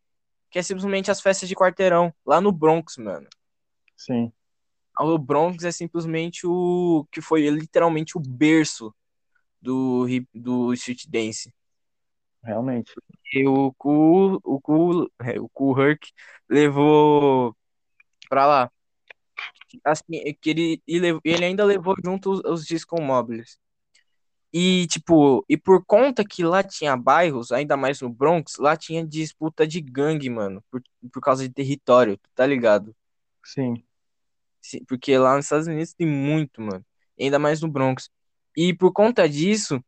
que 0.51 0.59
é 0.59 0.63
simplesmente 0.63 1.11
as 1.11 1.21
festas 1.21 1.49
de 1.49 1.55
quarteirão, 1.55 2.13
lá 2.25 2.41
no 2.41 2.53
Bronx, 2.53 2.97
mano. 2.97 3.27
Sim. 3.97 4.33
O 5.01 5.19
Bronx 5.19 5.65
é 5.65 5.73
simplesmente 5.73 6.47
o 6.47 7.07
que 7.11 7.21
foi 7.21 7.49
literalmente 7.51 8.17
o 8.17 8.21
berço 8.21 8.95
do, 9.61 10.07
do 10.33 10.73
street 10.75 11.07
dance. 11.09 11.53
realmente. 12.43 12.93
E 13.33 13.49
o 13.49 13.73
Ku, 13.73 14.41
o 14.45 14.61
Ku, 14.61 15.11
é, 15.21 15.41
o 15.41 15.49
Ku 15.49 15.81
Herc 15.81 16.13
levou 16.49 17.57
pra 18.29 18.47
lá. 18.47 18.71
Assim, 19.83 20.19
é 20.25 20.33
que 20.33 20.51
ele, 20.51 20.83
ele, 20.87 21.19
ele 21.25 21.45
ainda 21.45 21.65
levou 21.65 21.97
junto 22.05 22.31
os, 22.31 22.41
os 22.45 22.65
discos 22.65 23.01
móveis. 23.01 23.59
E, 24.55 24.87
tipo, 24.89 25.45
e 25.49 25.57
por 25.59 25.85
conta 25.85 26.25
que 26.25 26.45
lá 26.45 26.63
tinha 26.65 26.97
bairros, 26.97 27.53
ainda 27.53 27.77
mais 27.77 28.01
no 28.01 28.09
Bronx, 28.11 28.57
lá 28.59 28.77
tinha 28.77 29.07
disputa 29.07 29.67
de 29.67 29.81
gangue, 29.81 30.31
mano, 30.31 30.65
por, 30.71 30.83
por 31.13 31.21
causa 31.23 31.47
de 31.49 31.53
território, 31.55 32.19
tá 32.37 32.47
ligado? 32.47 32.95
Sim. 33.45 33.85
Sim, 34.61 34.85
Porque 34.87 35.17
lá 35.19 35.37
nos 35.37 35.47
Estados 35.47 35.67
Unidos 35.67 35.93
tem 35.95 36.07
muito, 36.07 36.61
mano, 36.61 36.85
ainda 37.21 37.39
mais 37.39 37.61
no 37.61 37.69
Bronx. 37.69 38.11
E 38.57 38.73
por 38.75 38.93
conta 38.93 39.29
disso, 39.29 39.83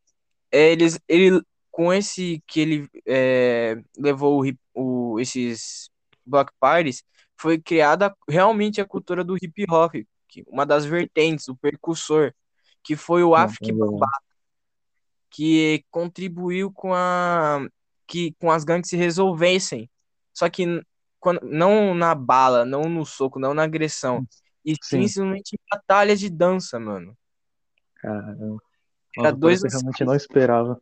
é, 0.53 0.73
eles, 0.73 0.99
ele, 1.09 1.43
com 1.71 1.93
esse 1.93 2.43
que 2.47 2.61
ele 2.61 2.89
é, 3.07 3.77
levou 3.99 4.45
o, 4.75 5.15
o- 5.15 5.21
esses 5.21 5.91
block 6.27 6.53
parties, 6.61 7.05
foi 7.39 7.61
criada 7.61 8.15
realmente 8.29 8.81
a 8.81 8.87
cultura 8.87 9.25
do 9.25 9.37
hip 9.37 9.65
hop, 9.71 9.95
uma 10.49 10.67
das 10.67 10.85
vertentes, 10.87 11.49
o 11.49 11.57
percussor, 11.57 12.35
que 12.85 12.97
foi 12.97 13.23
o 13.25 13.37
entendeu? 13.37 14.11
Que 15.37 15.85
contribuiu 15.91 16.73
com 16.73 16.95
a 16.95 17.69
que 18.07 18.35
com 18.39 18.51
as 18.51 18.65
gangues 18.65 18.89
se 18.89 18.97
resolvessem. 18.97 19.91
Só 20.33 20.49
que 20.49 20.81
quando, 21.21 21.43
não 21.43 21.93
na 21.93 22.15
bala, 22.15 22.65
não 22.65 22.85
no 22.85 23.05
soco, 23.05 23.39
não 23.39 23.53
na 23.53 23.65
agressão, 23.65 24.27
e 24.65 24.75
sim 24.83 25.05
em 25.05 25.43
batalhas 25.71 26.21
de 26.21 26.31
dança, 26.31 26.81
mano. 26.81 27.15
Caramba. 27.97 28.63
Era 29.15 29.29
Nossa, 29.29 29.37
dois 29.37 29.63
eu 29.63 29.69
realmente 29.69 30.05
não 30.07 30.15
esperava. 30.15 30.81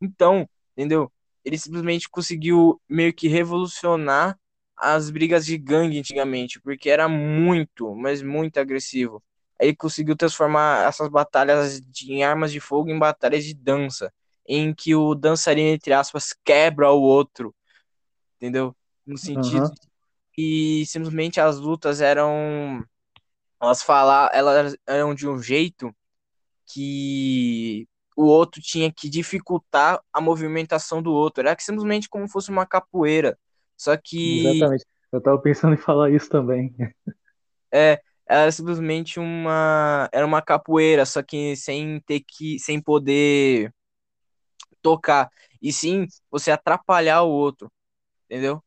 Então, 0.00 0.48
entendeu? 0.76 1.10
Ele 1.44 1.58
simplesmente 1.58 2.08
conseguiu 2.08 2.80
meio 2.88 3.12
que 3.12 3.26
revolucionar 3.26 4.38
as 4.76 5.10
brigas 5.10 5.44
de 5.44 5.58
gangue 5.58 5.98
antigamente, 5.98 6.60
porque 6.60 6.88
era 6.88 7.08
muito, 7.08 7.96
mas 7.96 8.22
muito 8.22 8.58
agressivo. 8.60 9.20
Ele 9.60 9.76
conseguiu 9.76 10.16
transformar 10.16 10.88
essas 10.88 11.08
batalhas 11.08 11.80
de, 11.80 12.12
em 12.12 12.24
armas 12.24 12.52
de 12.52 12.60
fogo 12.60 12.90
em 12.90 12.98
batalhas 12.98 13.44
de 13.44 13.54
dança, 13.54 14.12
em 14.46 14.74
que 14.74 14.94
o 14.94 15.14
dançarino, 15.14 15.68
entre 15.68 15.92
aspas, 15.92 16.34
quebra 16.44 16.90
o 16.90 17.00
outro, 17.00 17.54
entendeu? 18.36 18.74
No 19.06 19.18
sentido 19.18 19.70
de 19.70 19.80
que 20.32 20.86
simplesmente 20.86 21.40
as 21.40 21.58
lutas 21.58 22.00
eram, 22.00 22.84
elas 23.60 23.82
falar, 23.82 24.30
elas 24.32 24.76
eram 24.86 25.14
de 25.14 25.28
um 25.28 25.42
jeito 25.42 25.94
que 26.66 27.88
o 28.16 28.24
outro 28.24 28.60
tinha 28.60 28.92
que 28.92 29.08
dificultar 29.08 30.00
a 30.12 30.20
movimentação 30.20 31.02
do 31.02 31.12
outro. 31.12 31.46
Era 31.46 31.56
simplesmente 31.58 32.08
como 32.08 32.28
fosse 32.28 32.50
uma 32.50 32.66
capoeira. 32.66 33.38
Só 33.76 33.96
que 33.96 34.46
Exatamente. 34.46 34.86
Eu 35.12 35.20
tava 35.20 35.40
pensando 35.40 35.74
em 35.74 35.78
falar 35.78 36.10
isso 36.10 36.28
também. 36.28 36.72
é, 37.72 38.00
era 38.30 38.52
simplesmente 38.52 39.18
uma 39.18 40.08
era 40.12 40.24
uma 40.24 40.40
capoeira, 40.40 41.04
só 41.04 41.20
que 41.22 41.56
sem 41.56 42.00
ter 42.00 42.20
que 42.20 42.58
sem 42.60 42.80
poder 42.80 43.74
tocar. 44.80 45.28
E 45.60 45.72
sim 45.72 46.06
você 46.30 46.52
atrapalhar 46.52 47.22
o 47.22 47.30
outro, 47.30 47.70
entendeu? 48.26 48.62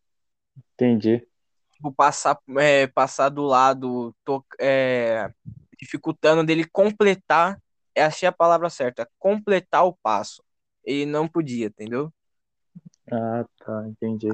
Entendi. 0.73 1.25
Tipo, 1.71 1.93
passar, 1.93 2.37
é, 2.57 2.87
passar 2.87 3.29
do 3.29 3.43
lado, 3.43 4.13
to, 4.25 4.45
é, 4.59 5.31
dificultando 5.79 6.45
dele 6.45 6.65
completar, 6.65 7.59
é, 7.95 8.03
achei 8.03 8.27
a 8.27 8.31
palavra 8.31 8.69
certa, 8.69 9.09
completar 9.17 9.85
o 9.85 9.93
passo. 9.93 10.43
Ele 10.83 11.05
não 11.05 11.27
podia, 11.27 11.67
entendeu? 11.67 12.13
Ah, 13.11 13.45
tá, 13.59 13.87
entendi. 13.87 14.27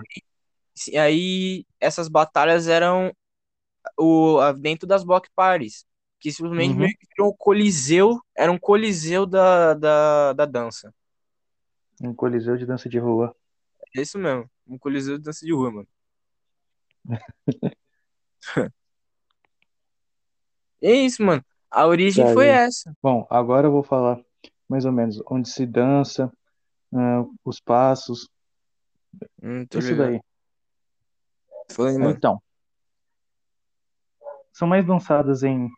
E 0.92 0.98
aí 0.98 1.66
essas 1.80 2.08
batalhas 2.08 2.68
eram 2.68 3.14
o, 4.00 4.40
a- 4.40 4.54
dentro 4.54 4.88
das 4.88 5.04
block 5.04 5.30
parties, 5.36 5.86
que 6.20 6.32
simplesmente 6.32 6.72
Uhum. 6.74 6.80
meio 6.80 6.98
que 6.98 7.08
virou 7.18 7.32
um 7.32 7.38
coliseu, 7.38 8.20
era 8.38 8.52
um 8.52 8.60
coliseu 8.60 9.26
da, 9.26 9.74
da, 9.74 10.34
da 10.34 10.46
dança. 10.46 10.94
Um 12.02 12.14
coliseu 12.14 12.58
de 12.58 12.66
dança 12.66 12.90
de 12.90 12.98
rua. 13.00 13.36
É 13.96 14.02
isso 14.02 14.18
mesmo, 14.18 14.50
um 14.68 14.78
coliseu 14.78 15.18
de 15.18 15.24
dança 15.24 15.46
de 15.46 15.54
rua, 15.54 15.72
mano. 15.72 15.88
É 20.82 20.92
isso, 20.94 21.24
mano. 21.24 21.44
A 21.70 21.86
origem 21.86 22.26
Tá 22.26 22.34
foi 22.34 22.48
essa. 22.48 22.96
Bom, 23.02 23.28
agora 23.30 23.68
eu 23.68 23.72
vou 23.72 23.84
falar 23.84 24.20
mais 24.68 24.86
ou 24.86 24.92
menos 24.92 25.22
onde 25.30 25.50
se 25.50 25.66
dança, 25.66 26.32
ah, 26.94 27.26
os 27.44 27.60
passos, 27.60 28.30
Hum, 29.42 29.66
isso 29.74 29.94
ligado. 29.94 30.12
daí. 30.12 30.20
Foi, 31.72 31.98
mano. 31.98 32.12
Então, 32.18 32.42
são 34.54 34.68
mais 34.68 34.86
dançadas 34.86 35.44
em 35.44 35.70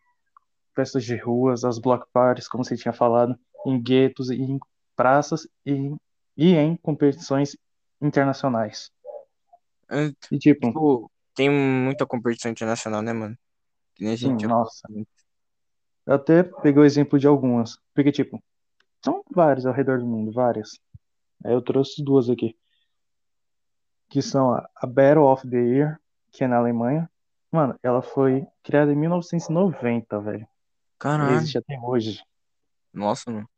festas 0.75 1.03
de 1.05 1.15
ruas, 1.17 1.63
as 1.65 1.79
block 1.79 2.05
parties, 2.13 2.47
como 2.47 2.63
você 2.65 2.77
tinha 2.77 2.93
falado, 2.93 3.35
em 3.65 3.81
guetos 3.81 4.29
e 4.31 4.35
em 4.41 4.59
praças 4.95 5.47
e, 5.65 5.95
e 6.37 6.55
em 6.55 6.75
competições 6.77 7.57
internacionais. 8.01 8.91
É, 9.89 10.11
E 10.31 10.37
tipo, 10.39 10.75
Tipo, 10.75 11.11
tem 11.35 11.49
muita 11.49 12.05
competição 12.07 12.51
internacional, 12.51 13.01
né, 13.01 13.13
mano? 13.13 13.37
Que 13.95 14.03
nem 14.03 14.13
a 14.13 14.17
sim, 14.21 14.29
gente 14.29 14.41
já 14.43 14.47
nossa, 14.47 14.87
eu 16.05 16.13
até 16.15 16.43
peguei 16.43 16.81
o 16.81 16.85
exemplo 16.85 17.17
de 17.19 17.27
algumas, 17.27 17.77
porque 17.93 18.11
tipo, 18.11 18.41
são 19.03 19.23
várias 19.31 19.65
ao 19.65 19.73
redor 19.73 19.99
do 19.99 20.07
mundo, 20.07 20.31
várias. 20.33 20.71
Aí 21.45 21.53
eu 21.53 21.61
trouxe 21.63 22.03
duas 22.03 22.29
aqui, 22.29 22.57
que 24.09 24.21
são 24.21 24.53
a 24.53 24.87
Battle 24.87 25.25
of 25.25 25.47
the 25.49 25.57
Year, 25.57 25.99
que 26.31 26.43
é 26.43 26.47
na 26.47 26.57
Alemanha. 26.57 27.09
Mano, 27.51 27.77
ela 27.83 28.01
foi 28.01 28.47
criada 28.63 28.91
em 28.93 28.95
1990, 28.95 30.19
velho. 30.19 30.47
Caralho. 30.97 31.35
existe 31.35 31.57
até 31.57 31.77
hoje. 31.79 32.23
Nossa, 32.93 33.29
mano. 33.29 33.49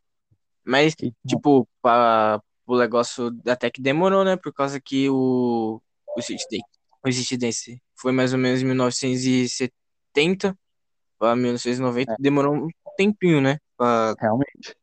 Mas, 0.65 0.95
E, 1.01 1.13
tipo, 1.27 1.67
pra, 1.81 2.41
o 2.65 2.77
negócio 2.77 3.29
até 3.47 3.69
que 3.69 3.81
demorou, 3.81 4.23
né? 4.23 4.35
Por 4.35 4.53
causa 4.53 4.79
que 4.79 5.09
o, 5.09 5.81
o 6.17 6.21
City 6.21 6.61
o 7.05 7.11
City 7.11 7.37
Dance 7.37 7.81
foi 7.95 8.11
mais 8.11 8.33
ou 8.33 8.39
menos 8.39 8.61
em 8.61 8.65
1970 8.65 10.57
pra 11.19 11.35
1990. 11.35 12.13
é, 12.13 12.15
Demorou 12.17 12.55
um 12.55 12.69
tempinho, 12.95 13.41
né? 13.41 13.59
Pra, 13.77 14.15
realmente, 14.19 14.75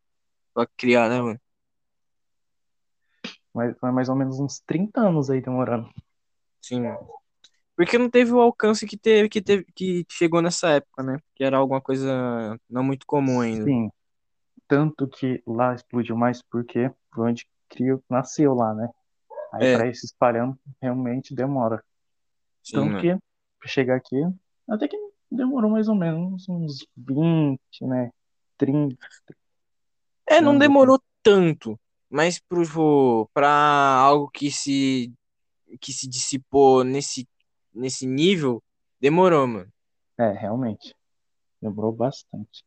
pra 0.53 0.67
criar, 0.77 1.09
né, 1.09 1.21
mano? 1.21 1.41
mas 3.53 3.77
foi 3.79 3.91
mais 3.91 4.09
ou 4.09 4.15
menos 4.15 4.39
uns 4.39 4.61
30 4.61 5.01
anos 5.01 5.31
aí 5.31 5.41
demorando. 5.41 5.91
Sim, 6.61 6.83
mano. 6.83 7.20
Porque 7.81 7.97
não 7.97 8.11
teve 8.11 8.31
o 8.31 8.41
alcance 8.41 8.87
que 8.87 8.95
teve, 8.95 9.27
que 9.31 9.41
teve, 9.41 9.65
que 9.75 10.05
chegou 10.11 10.43
nessa 10.43 10.69
época, 10.69 11.03
né? 11.03 11.19
Que 11.35 11.43
era 11.43 11.57
alguma 11.57 11.81
coisa 11.81 12.55
não 12.69 12.85
muito 12.85 13.07
comum 13.07 13.41
ainda. 13.41 13.65
Sim, 13.65 13.91
tanto 14.69 15.09
que 15.09 15.43
lá 15.47 15.75
explodiu 15.75 16.15
mais 16.15 16.43
porque 16.43 16.91
foi 17.11 17.31
onde 17.31 17.49
criou, 17.71 18.05
nasceu 18.07 18.53
lá, 18.55 18.75
né? 18.75 18.87
Aí 19.55 19.65
É, 19.65 19.77
pra 19.79 19.87
ir 19.87 19.95
se 19.95 20.05
espalhando, 20.05 20.59
realmente 20.79 21.35
demora. 21.35 21.83
sim, 22.63 22.77
Tanto 22.77 22.93
mano. 22.93 23.01
que, 23.01 23.25
pra 23.59 23.69
chegar 23.69 23.97
aqui, 23.97 24.17
até 24.69 24.87
que 24.87 24.99
demorou 25.31 25.71
mais 25.71 25.89
ou 25.89 25.95
menos 25.95 26.47
uns 26.51 26.87
20, 26.95 27.61
né? 27.81 28.11
30 28.59 28.95
É, 30.27 30.39
não 30.43 30.59
demorou 30.59 31.01
tanto, 31.23 31.81
mas 32.11 32.39
pro, 32.39 33.27
pra 33.33 33.49
algo 33.49 34.29
que 34.29 34.51
se, 34.51 35.11
que 35.81 35.93
se 35.93 36.07
dissipou 36.09 36.85
nesse, 36.85 37.27
nesse 37.75 38.07
nível, 38.07 38.63
demorou, 39.01 39.47
mano. 39.47 39.73
É, 40.19 40.33
realmente. 40.33 40.95
Demorou 41.61 41.93
bastante. 41.93 42.65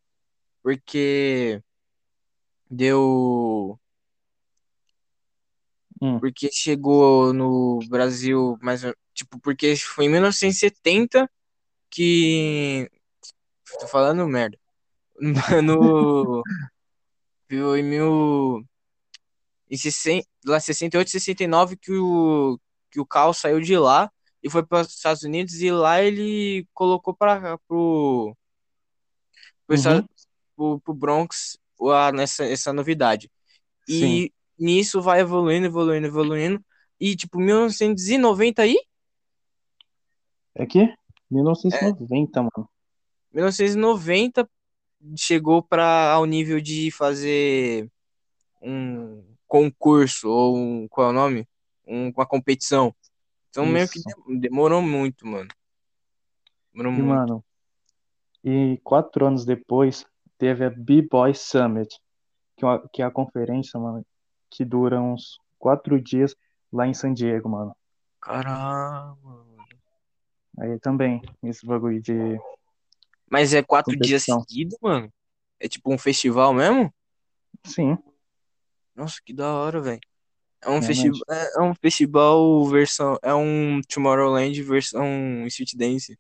Porque 0.61 1.61
deu. 2.69 3.79
Hum, 6.01 6.19
Porque 6.19 6.49
chegou 6.51 7.33
no 7.33 7.79
Brasil, 7.87 8.57
mais 8.61 8.81
tipo, 9.13 9.39
porque 9.39 9.75
foi 9.75 10.05
em 10.05 10.09
1970 10.09 11.29
que. 11.89 12.89
Tô 13.79 13.87
falando 13.87 14.27
merda. 14.27 14.57
No. 15.63 16.41
Viu, 17.47 17.77
em 17.77 17.83
mil. 17.83 18.65
Em 19.69 19.77
60, 19.77 20.27
lá 20.45 20.59
68, 20.59 21.09
69 21.09 21.77
que 21.77 21.91
o, 21.91 22.59
que 22.91 22.99
o 22.99 23.05
Cal 23.05 23.33
saiu 23.33 23.59
de 23.59 23.77
lá 23.77 24.11
e 24.43 24.49
foi 24.49 24.63
para 24.63 24.81
os 24.81 24.89
Estados 24.89 25.23
Unidos 25.23 25.61
e 25.61 25.71
lá 25.71 26.01
ele 26.03 26.67
colocou 26.73 27.13
para 27.13 27.57
pro, 27.67 28.35
pro, 29.65 29.75
uhum, 29.75 30.07
pro, 30.55 30.79
pro 30.81 30.93
Bronx 30.93 31.57
a, 31.81 32.11
nessa, 32.11 32.43
essa 32.45 32.73
novidade. 32.73 33.31
sim. 33.87 34.05
E 34.05 34.33
nisso 34.59 35.01
vai 35.01 35.21
evoluindo, 35.21 35.65
evoluindo, 35.65 36.07
evoluindo. 36.07 36.63
E 36.99 37.15
tipo, 37.15 37.39
1990 37.39 38.61
aí? 38.61 38.77
É 40.55 40.65
que 40.65 40.79
É, 40.79 40.95
1990, 41.31 42.41
mano. 42.41 42.69
1990 43.33 44.49
chegou 45.17 45.61
para 45.61 46.11
ao 46.11 46.25
nível 46.25 46.61
de 46.61 46.91
fazer 46.91 47.89
um 48.61 49.23
concurso 49.47 50.29
ou 50.29 50.57
um, 50.57 50.87
qual 50.87 51.07
é 51.07 51.09
o 51.09 51.13
nome? 51.13 51.47
Um, 51.85 52.09
uma 52.09 52.25
competição. 52.25 52.95
Então 53.53 53.67
meio 53.67 53.87
que 53.87 53.99
Isso. 53.99 54.09
de- 54.27 54.39
demorou 54.39 54.81
muito, 54.81 55.27
mano. 55.27 55.47
Demorou 56.73 56.91
E, 56.91 56.95
muito. 56.95 57.07
mano, 57.07 57.45
e 58.43 58.81
quatro 58.83 59.27
anos 59.27 59.45
depois, 59.45 60.07
teve 60.39 60.65
a 60.65 60.71
B-Boy 60.71 61.35
Summit, 61.35 61.99
que 62.57 62.65
é, 62.65 62.67
uma- 62.67 62.89
que 62.91 63.01
é 63.03 63.05
a 63.05 63.11
conferência, 63.11 63.79
mano, 63.79 64.03
que 64.49 64.65
dura 64.65 64.99
uns 64.99 65.37
quatro 65.59 66.01
dias 66.01 66.35
lá 66.71 66.87
em 66.87 66.95
San 66.95 67.13
Diego, 67.13 67.47
mano. 67.47 67.77
Caramba. 68.19 69.15
mano. 69.21 69.63
Aí 70.57 70.79
também, 70.79 71.21
esse 71.43 71.63
bagulho 71.63 72.01
de 72.01 72.39
Mas 73.29 73.53
é 73.53 73.61
quatro 73.61 73.91
dias 73.95 74.23
competição. 74.25 74.41
seguidos, 74.41 74.77
mano? 74.81 75.13
É 75.59 75.67
tipo 75.67 75.93
um 75.93 75.97
festival 75.99 76.55
mesmo? 76.55 76.91
Sim, 77.63 77.99
Nossa, 78.95 79.19
que 79.23 79.31
da 79.31 79.53
hora, 79.53 79.79
velho. 79.79 80.01
É 80.65 80.69
um 80.69 80.81
festival, 80.81 81.19
realmente. 81.27 81.49
é 81.55 81.59
é 81.59 81.61
um 81.61 81.75
festival 81.75 82.65
versão, 82.67 83.17
é 83.21 83.33
um 83.33 83.81
Tomorrowland 83.87 84.61
versão 84.63 85.45
Street 85.47 85.73
Dance. 85.75 86.17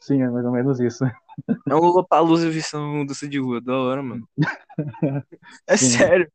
Sim, 0.00 0.22
é 0.22 0.30
mais 0.30 0.44
ou 0.44 0.52
menos 0.52 0.78
isso. 0.80 1.04
É 1.68 1.74
um 1.74 1.78
Lollapalooza 1.78 2.48
versão 2.50 3.04
dança 3.04 3.28
de 3.28 3.38
rua, 3.38 3.60
da 3.60 3.76
hora, 3.76 4.02
mano. 4.02 4.28
É 5.66 5.76
Sim, 5.76 5.98
sério. 5.98 6.32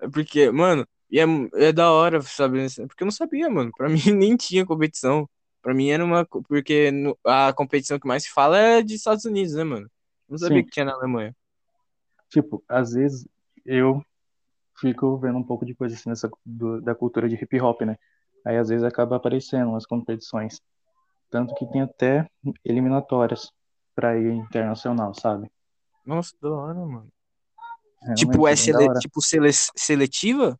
É 0.00 0.08
porque, 0.08 0.50
mano, 0.50 0.86
e 1.10 1.18
é, 1.18 1.24
é 1.54 1.72
da 1.72 1.90
hora 1.90 2.20
saber, 2.22 2.64
isso, 2.64 2.86
porque 2.86 3.02
eu 3.02 3.06
não 3.06 3.12
sabia, 3.12 3.50
mano. 3.50 3.70
Pra 3.76 3.88
mim 3.90 4.12
nem 4.12 4.36
tinha 4.36 4.64
competição. 4.64 5.28
Pra 5.60 5.74
mim 5.74 5.90
era 5.90 6.04
uma, 6.04 6.24
porque 6.24 6.90
a 7.24 7.52
competição 7.52 7.98
que 7.98 8.08
mais 8.08 8.22
se 8.22 8.30
fala 8.30 8.58
é 8.58 8.82
de 8.82 8.94
Estados 8.94 9.24
Unidos, 9.24 9.54
né, 9.54 9.64
mano? 9.64 9.90
Não 10.28 10.38
sabia 10.38 10.58
sim. 10.58 10.64
que 10.64 10.70
tinha 10.70 10.86
na 10.86 10.94
Alemanha. 10.94 11.36
Tipo, 12.30 12.62
às 12.68 12.92
vezes 12.92 13.26
eu 13.66 14.02
fico 14.80 15.18
vendo 15.18 15.38
um 15.38 15.42
pouco 15.44 15.64
de 15.64 15.74
coisa 15.74 15.94
assim 15.94 16.08
nessa 16.08 16.30
do- 16.44 16.80
da 16.80 16.94
cultura 16.94 17.28
de 17.28 17.34
hip 17.36 17.60
hop, 17.60 17.82
né? 17.82 17.96
Aí 18.46 18.56
às 18.56 18.68
vezes 18.68 18.84
acaba 18.84 19.16
aparecendo 19.16 19.72
nas 19.72 19.86
competições. 19.86 20.60
Tanto 21.30 21.54
que 21.54 21.66
tem 21.70 21.82
até 21.82 22.26
eliminatórias 22.64 23.50
pra 23.94 24.16
ir 24.18 24.32
internacional, 24.32 25.14
sabe? 25.14 25.50
Nossa, 26.04 26.32
da 26.40 26.50
hora, 26.50 26.74
mano. 26.74 27.08
Realmente 28.02 28.32
Tipo, 28.32 28.48
é 28.48 28.56
sele, 28.56 28.84
hora. 28.84 28.98
tipo 28.98 29.20
sele, 29.22 29.50
seletiva? 29.76 30.58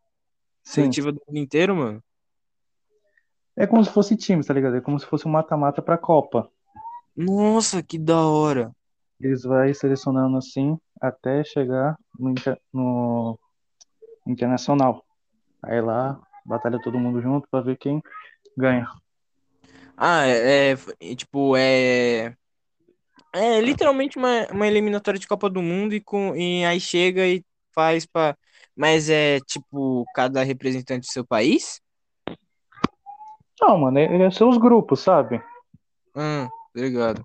Sim, 0.62 0.74
Seletiva 0.74 1.10
do 1.12 1.20
mundo 1.26 1.38
inteiro, 1.38 1.74
mano? 1.74 2.02
é 3.56 3.66
como 3.66 3.84
se 3.84 3.90
fosse 3.90 4.16
time, 4.16 4.44
tá 4.44 4.54
ligado? 4.54 4.76
É 4.76 4.80
como 4.80 4.98
se 4.98 5.06
fosse 5.06 5.26
um 5.26 5.30
mata-mata 5.30 5.82
pra 5.82 5.98
Copa. 5.98 6.48
Nossa, 7.16 7.82
que 7.82 7.98
da 7.98 8.20
hora. 8.26 8.70
Eles 9.20 9.42
vai 9.42 9.74
selecionando 9.74 10.36
assim 10.36 10.78
até 11.00 11.44
chegar 11.44 11.96
no, 12.18 12.32
no 12.72 13.38
internacional. 14.26 15.04
Aí 15.62 15.80
lá 15.80 16.20
batalha 16.44 16.80
todo 16.80 16.98
mundo 16.98 17.20
junto 17.20 17.48
pra 17.50 17.60
ver 17.60 17.76
quem 17.76 18.02
ganha. 18.56 18.88
Ah, 19.96 20.26
é, 20.26 20.72
é, 20.72 20.76
é, 21.00 21.14
tipo, 21.14 21.56
é. 21.56 22.34
É 23.32 23.60
literalmente 23.60 24.18
uma, 24.18 24.46
uma 24.50 24.66
eliminatória 24.66 25.20
de 25.20 25.28
Copa 25.28 25.48
do 25.48 25.62
Mundo 25.62 25.94
e, 25.94 26.00
com, 26.00 26.34
e 26.34 26.64
aí 26.64 26.80
chega 26.80 27.26
e 27.26 27.44
faz 27.74 28.06
pra. 28.06 28.36
Mas 28.74 29.10
é 29.10 29.38
tipo 29.40 30.04
cada 30.14 30.42
representante 30.42 31.06
do 31.06 31.12
seu 31.12 31.24
país? 31.24 31.80
Não, 33.60 33.76
mano, 33.76 33.98
é, 33.98 34.22
é 34.22 34.30
seus 34.30 34.56
grupos, 34.56 35.00
sabe? 35.00 35.42
Hum, 36.16 36.48
ligado. 36.74 37.22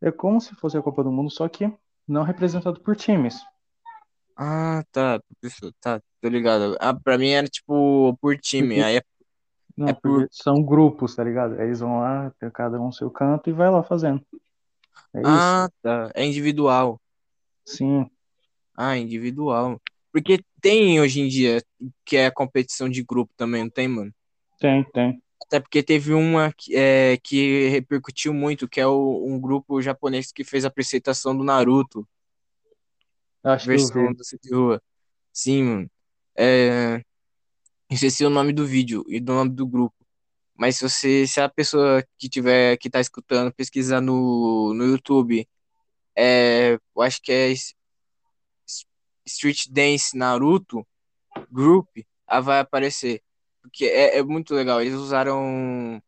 É 0.00 0.10
como 0.10 0.40
se 0.40 0.54
fosse 0.54 0.76
a 0.76 0.82
Copa 0.82 1.04
do 1.04 1.12
Mundo, 1.12 1.30
só 1.30 1.48
que 1.48 1.70
não 2.08 2.22
representado 2.22 2.80
por 2.80 2.96
times. 2.96 3.38
Ah, 4.36 4.84
tá. 4.92 5.20
Isso, 5.42 5.72
Tá, 5.80 6.00
tô 6.20 6.28
ligado. 6.28 6.76
Ah, 6.80 6.94
pra 6.94 7.16
mim 7.18 7.30
era 7.30 7.48
tipo 7.48 8.16
por 8.20 8.36
time. 8.38 8.82
Aí 8.82 8.96
é, 8.98 9.02
não, 9.76 9.88
é 9.88 9.92
por. 9.94 10.28
são 10.30 10.62
grupos, 10.62 11.14
tá 11.14 11.24
ligado? 11.24 11.54
Aí 11.54 11.66
Eles 11.66 11.80
vão 11.80 11.98
lá, 12.00 12.30
tem 12.38 12.50
cada 12.50 12.80
um 12.80 12.92
seu 12.92 13.10
canto 13.10 13.48
e 13.48 13.52
vai 13.52 13.70
lá 13.70 13.82
fazendo. 13.82 14.20
É. 15.14 15.20
Ah, 15.24 15.68
tá. 15.82 16.10
É 16.14 16.24
individual. 16.24 17.00
Sim, 17.64 18.10
Ah, 18.76 18.96
individual. 18.96 19.80
Porque 20.12 20.42
tem 20.60 21.00
hoje 21.00 21.20
em 21.20 21.28
dia 21.28 21.62
que 22.04 22.16
é 22.16 22.30
competição 22.30 22.88
de 22.88 23.02
grupo 23.02 23.32
também, 23.36 23.64
não 23.64 23.70
tem, 23.70 23.88
mano? 23.88 24.12
tem, 24.58 24.84
tem. 24.92 25.22
Até 25.44 25.60
porque 25.60 25.82
teve 25.82 26.12
uma 26.12 26.52
que, 26.52 26.74
é, 26.74 27.16
que 27.22 27.68
repercutiu 27.68 28.34
muito, 28.34 28.68
que 28.68 28.80
é 28.80 28.86
o, 28.86 29.24
um 29.26 29.40
grupo 29.40 29.80
japonês 29.80 30.32
que 30.32 30.42
fez 30.44 30.64
a 30.64 30.68
apresentação 30.68 31.36
do 31.36 31.44
Naruto, 31.44 32.06
Acho 33.46 33.66
versão 33.66 34.12
do 34.12 34.22
de 34.42 34.54
rua. 34.54 34.82
Sim, 35.32 35.62
mano. 35.62 35.90
É, 36.36 37.00
esqueci 37.88 38.24
o 38.24 38.30
nome 38.30 38.52
do 38.52 38.66
vídeo 38.66 39.04
e 39.08 39.20
do 39.20 39.32
nome 39.32 39.50
do 39.50 39.66
grupo. 39.66 39.94
Mas 40.58 40.76
se 40.76 40.88
você, 40.88 41.26
se 41.26 41.40
a 41.40 41.48
pessoa 41.48 42.04
que 42.18 42.28
tiver, 42.28 42.76
que 42.78 42.90
tá 42.90 43.00
escutando, 43.00 43.52
pesquisar 43.54 44.00
no, 44.00 44.74
no 44.74 44.84
YouTube, 44.84 45.46
é, 46.16 46.78
eu 46.94 47.02
acho 47.02 47.20
que 47.22 47.30
é 47.30 47.52
Street 49.24 49.66
Dance 49.70 50.16
Naruto 50.16 50.86
Group, 51.50 51.88
ah, 52.26 52.40
vai 52.40 52.58
aparecer. 52.60 53.22
Porque 53.62 53.84
é, 53.84 54.18
é 54.18 54.22
muito 54.24 54.54
legal. 54.54 54.80
Eles 54.80 54.94
usaram. 54.94 56.02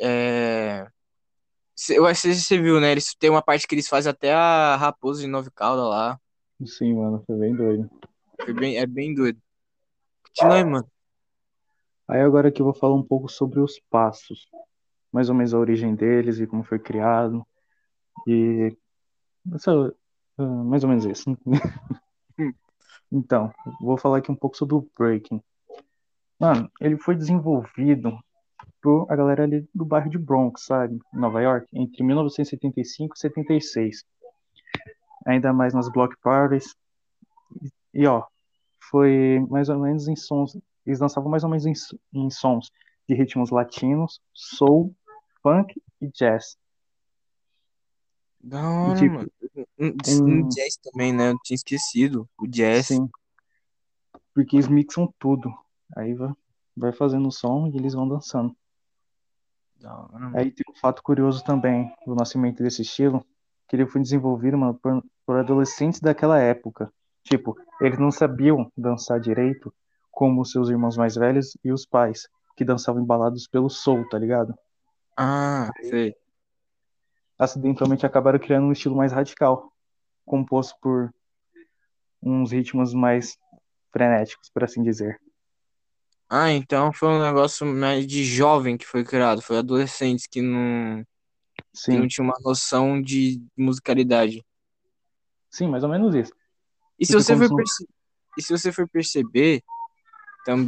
é, 0.00 0.86
eu 1.90 2.06
acho 2.06 2.22
que 2.22 2.34
você 2.34 2.58
viu, 2.60 2.80
né? 2.80 2.92
Eles 2.92 3.14
tem 3.14 3.30
uma 3.30 3.42
parte 3.42 3.66
que 3.66 3.74
eles 3.74 3.88
fazem 3.88 4.10
até 4.10 4.32
a 4.34 4.76
raposa 4.76 5.22
de 5.22 5.26
nove 5.28 5.50
cauda 5.50 5.82
lá. 5.84 6.20
Sim, 6.66 6.94
mano, 6.94 7.22
foi 7.26 7.38
bem 7.38 7.54
doido. 7.54 7.90
Foi 8.44 8.52
bem, 8.54 8.76
é 8.76 8.86
bem 8.86 9.14
doido. 9.14 9.40
Continua 10.24 10.56
aí, 10.56 10.64
mano. 10.64 10.86
Aí 12.08 12.20
agora 12.20 12.50
que 12.52 12.60
eu 12.60 12.66
vou 12.66 12.74
falar 12.74 12.94
um 12.94 13.02
pouco 13.02 13.28
sobre 13.28 13.60
os 13.60 13.80
passos. 13.90 14.48
Mais 15.10 15.28
ou 15.28 15.34
menos 15.34 15.52
a 15.52 15.58
origem 15.58 15.94
deles 15.94 16.38
e 16.38 16.46
como 16.46 16.62
foi 16.64 16.78
criado. 16.78 17.46
E. 18.26 18.76
essa- 19.54 19.94
ah, 20.38 20.42
mais 20.64 20.82
ou 20.84 20.88
menos 20.90 21.04
isso. 21.04 21.36
Então, 23.14 23.52
vou 23.78 23.98
falar 23.98 24.18
aqui 24.18 24.32
um 24.32 24.34
pouco 24.34 24.56
sobre 24.56 24.74
o 24.74 24.88
breaking. 24.98 25.38
Mano, 26.40 26.70
ele 26.80 26.96
foi 26.96 27.14
desenvolvido 27.14 28.18
por 28.80 29.06
a 29.10 29.14
galera 29.14 29.42
ali 29.44 29.68
do 29.74 29.84
bairro 29.84 30.08
de 30.08 30.16
Bronx, 30.16 30.64
sabe? 30.64 30.98
Nova 31.12 31.42
York, 31.42 31.66
entre 31.74 32.02
1975 32.02 33.14
e 33.14 33.18
76. 33.18 34.02
Ainda 35.26 35.52
mais 35.52 35.74
nas 35.74 35.88
block 35.90 36.16
parties. 36.20 36.74
E 37.94 38.06
ó, 38.06 38.24
foi 38.90 39.44
mais 39.48 39.68
ou 39.68 39.78
menos 39.78 40.08
em 40.08 40.16
sons. 40.16 40.56
Eles 40.84 40.98
dançavam 40.98 41.30
mais 41.30 41.44
ou 41.44 41.50
menos 41.50 41.66
em, 41.66 41.72
em 42.12 42.30
sons 42.30 42.70
de 43.08 43.14
ritmos 43.14 43.50
latinos, 43.50 44.20
soul, 44.32 44.94
funk 45.42 45.80
e 46.00 46.08
jazz. 46.08 46.56
Da 48.42 48.68
hora, 48.68 48.98
tipo, 48.98 49.14
mano. 49.14 50.48
Jazz 50.48 50.76
também, 50.82 51.12
né? 51.12 51.30
Eu 51.30 51.38
tinha 51.44 51.54
esquecido. 51.54 52.28
O 52.40 52.46
jazz. 52.46 52.88
Sim, 52.88 53.08
porque 54.34 54.56
eles 54.56 54.68
mixam 54.68 55.12
tudo. 55.18 55.52
Aí 55.96 56.14
vai, 56.14 56.32
vai 56.76 56.92
fazendo 56.92 57.28
o 57.28 57.32
som 57.32 57.68
e 57.68 57.76
eles 57.76 57.94
vão 57.94 58.08
dançando. 58.08 58.56
Da 59.80 59.94
hora. 59.94 60.30
Aí 60.34 60.50
tem 60.50 60.64
um 60.68 60.74
fato 60.74 61.02
curioso 61.02 61.44
também 61.44 61.94
do 62.06 62.14
nascimento 62.14 62.62
desse 62.62 62.82
estilo, 62.82 63.24
que 63.72 63.76
ele 63.76 63.86
foi 63.86 64.02
desenvolvido, 64.02 64.58
mano, 64.58 64.74
por, 64.74 65.02
por 65.24 65.38
adolescentes 65.38 65.98
daquela 65.98 66.38
época. 66.38 66.92
Tipo, 67.24 67.56
eles 67.80 67.98
não 67.98 68.10
sabiam 68.10 68.70
dançar 68.76 69.18
direito 69.18 69.72
como 70.10 70.42
os 70.42 70.50
seus 70.50 70.68
irmãos 70.68 70.94
mais 70.94 71.14
velhos 71.14 71.56
e 71.64 71.72
os 71.72 71.86
pais, 71.86 72.28
que 72.54 72.66
dançavam 72.66 73.00
embalados 73.02 73.48
pelo 73.48 73.70
soul, 73.70 74.06
tá 74.10 74.18
ligado? 74.18 74.54
Ah, 75.16 75.70
sei. 75.80 76.14
acidentalmente 77.38 78.04
acabaram 78.04 78.38
criando 78.38 78.66
um 78.66 78.72
estilo 78.72 78.94
mais 78.94 79.10
radical, 79.10 79.72
composto 80.26 80.78
por 80.78 81.10
uns 82.22 82.52
ritmos 82.52 82.92
mais 82.92 83.38
frenéticos, 83.90 84.50
por 84.50 84.64
assim 84.64 84.82
dizer. 84.82 85.18
Ah, 86.28 86.50
então 86.50 86.92
foi 86.92 87.08
um 87.08 87.22
negócio 87.22 87.66
mais 87.66 88.06
de 88.06 88.22
jovem 88.22 88.76
que 88.76 88.86
foi 88.86 89.02
criado. 89.02 89.40
Foi 89.40 89.56
adolescentes 89.56 90.26
que 90.26 90.42
não, 90.42 91.02
que 91.88 91.98
não 91.98 92.06
Sim, 92.06 92.08
tinha 92.08 92.24
uma 92.24 92.38
noção 92.44 93.00
de 93.02 93.42
musicalidade. 93.56 94.44
sim, 95.50 95.68
mais 95.68 95.84
ou 95.84 95.90
menos 95.90 96.14
isso. 96.14 96.32
E 96.98 97.06
se 97.06 97.14
Porque 97.14 97.22
você 97.22 97.36
for, 97.36 97.50
são. 97.50 97.52
perce... 97.52 97.88
e 98.38 98.42
se 98.42 98.52
você 98.56 98.72
for 98.72 98.88
perceber, 98.88 99.62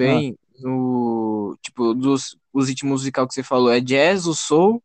Ah, 0.03 0.25
também 0.25 0.39
no 0.61 1.57
tipo 1.63 1.95
dos 1.95 2.37
os 2.53 2.69
ritmos 2.69 3.03
musicais 3.03 3.29
que 3.29 3.35
você 3.35 3.43
falou 3.45 3.73
é 3.73 3.81
jazz, 3.81 4.27
o 4.27 4.35
soul. 4.35 4.83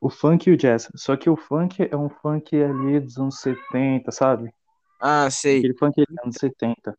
o 0.00 0.10
funk 0.10 0.48
e 0.48 0.52
o 0.52 0.56
jazz. 0.56 0.88
Só 0.96 1.16
que 1.16 1.30
o 1.30 1.36
funk 1.36 1.88
é 1.88 1.96
um 1.96 2.08
funk 2.08 2.56
ali 2.60 2.98
dos 2.98 3.16
anos 3.16 3.38
70, 3.40 4.10
sabe? 4.10 4.52
Ah, 5.00 5.28
sei. 5.30 5.68
Aquele 5.68 5.74
funk 5.78 6.04
dos 6.08 6.18
anos 6.24 6.36
70. 6.40 6.98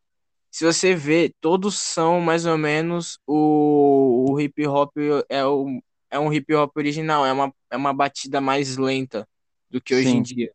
Se 0.50 0.64
você 0.64 0.94
vê, 0.94 1.32
todos 1.40 1.78
são 1.78 2.20
mais 2.20 2.44
ou 2.46 2.58
menos 2.58 3.18
o, 3.26 4.32
o 4.32 4.40
hip 4.40 4.66
hop 4.66 4.92
é, 5.28 5.44
o, 5.46 5.66
é 6.10 6.18
um 6.18 6.32
hip 6.32 6.52
hop 6.54 6.76
original, 6.76 7.24
é 7.24 7.32
uma, 7.32 7.54
é 7.70 7.76
uma 7.76 7.94
batida 7.94 8.40
mais 8.40 8.76
lenta 8.76 9.28
do 9.70 9.80
que 9.80 9.94
hoje 9.94 10.08
em 10.08 10.22
Sim, 10.22 10.22
dia. 10.22 10.52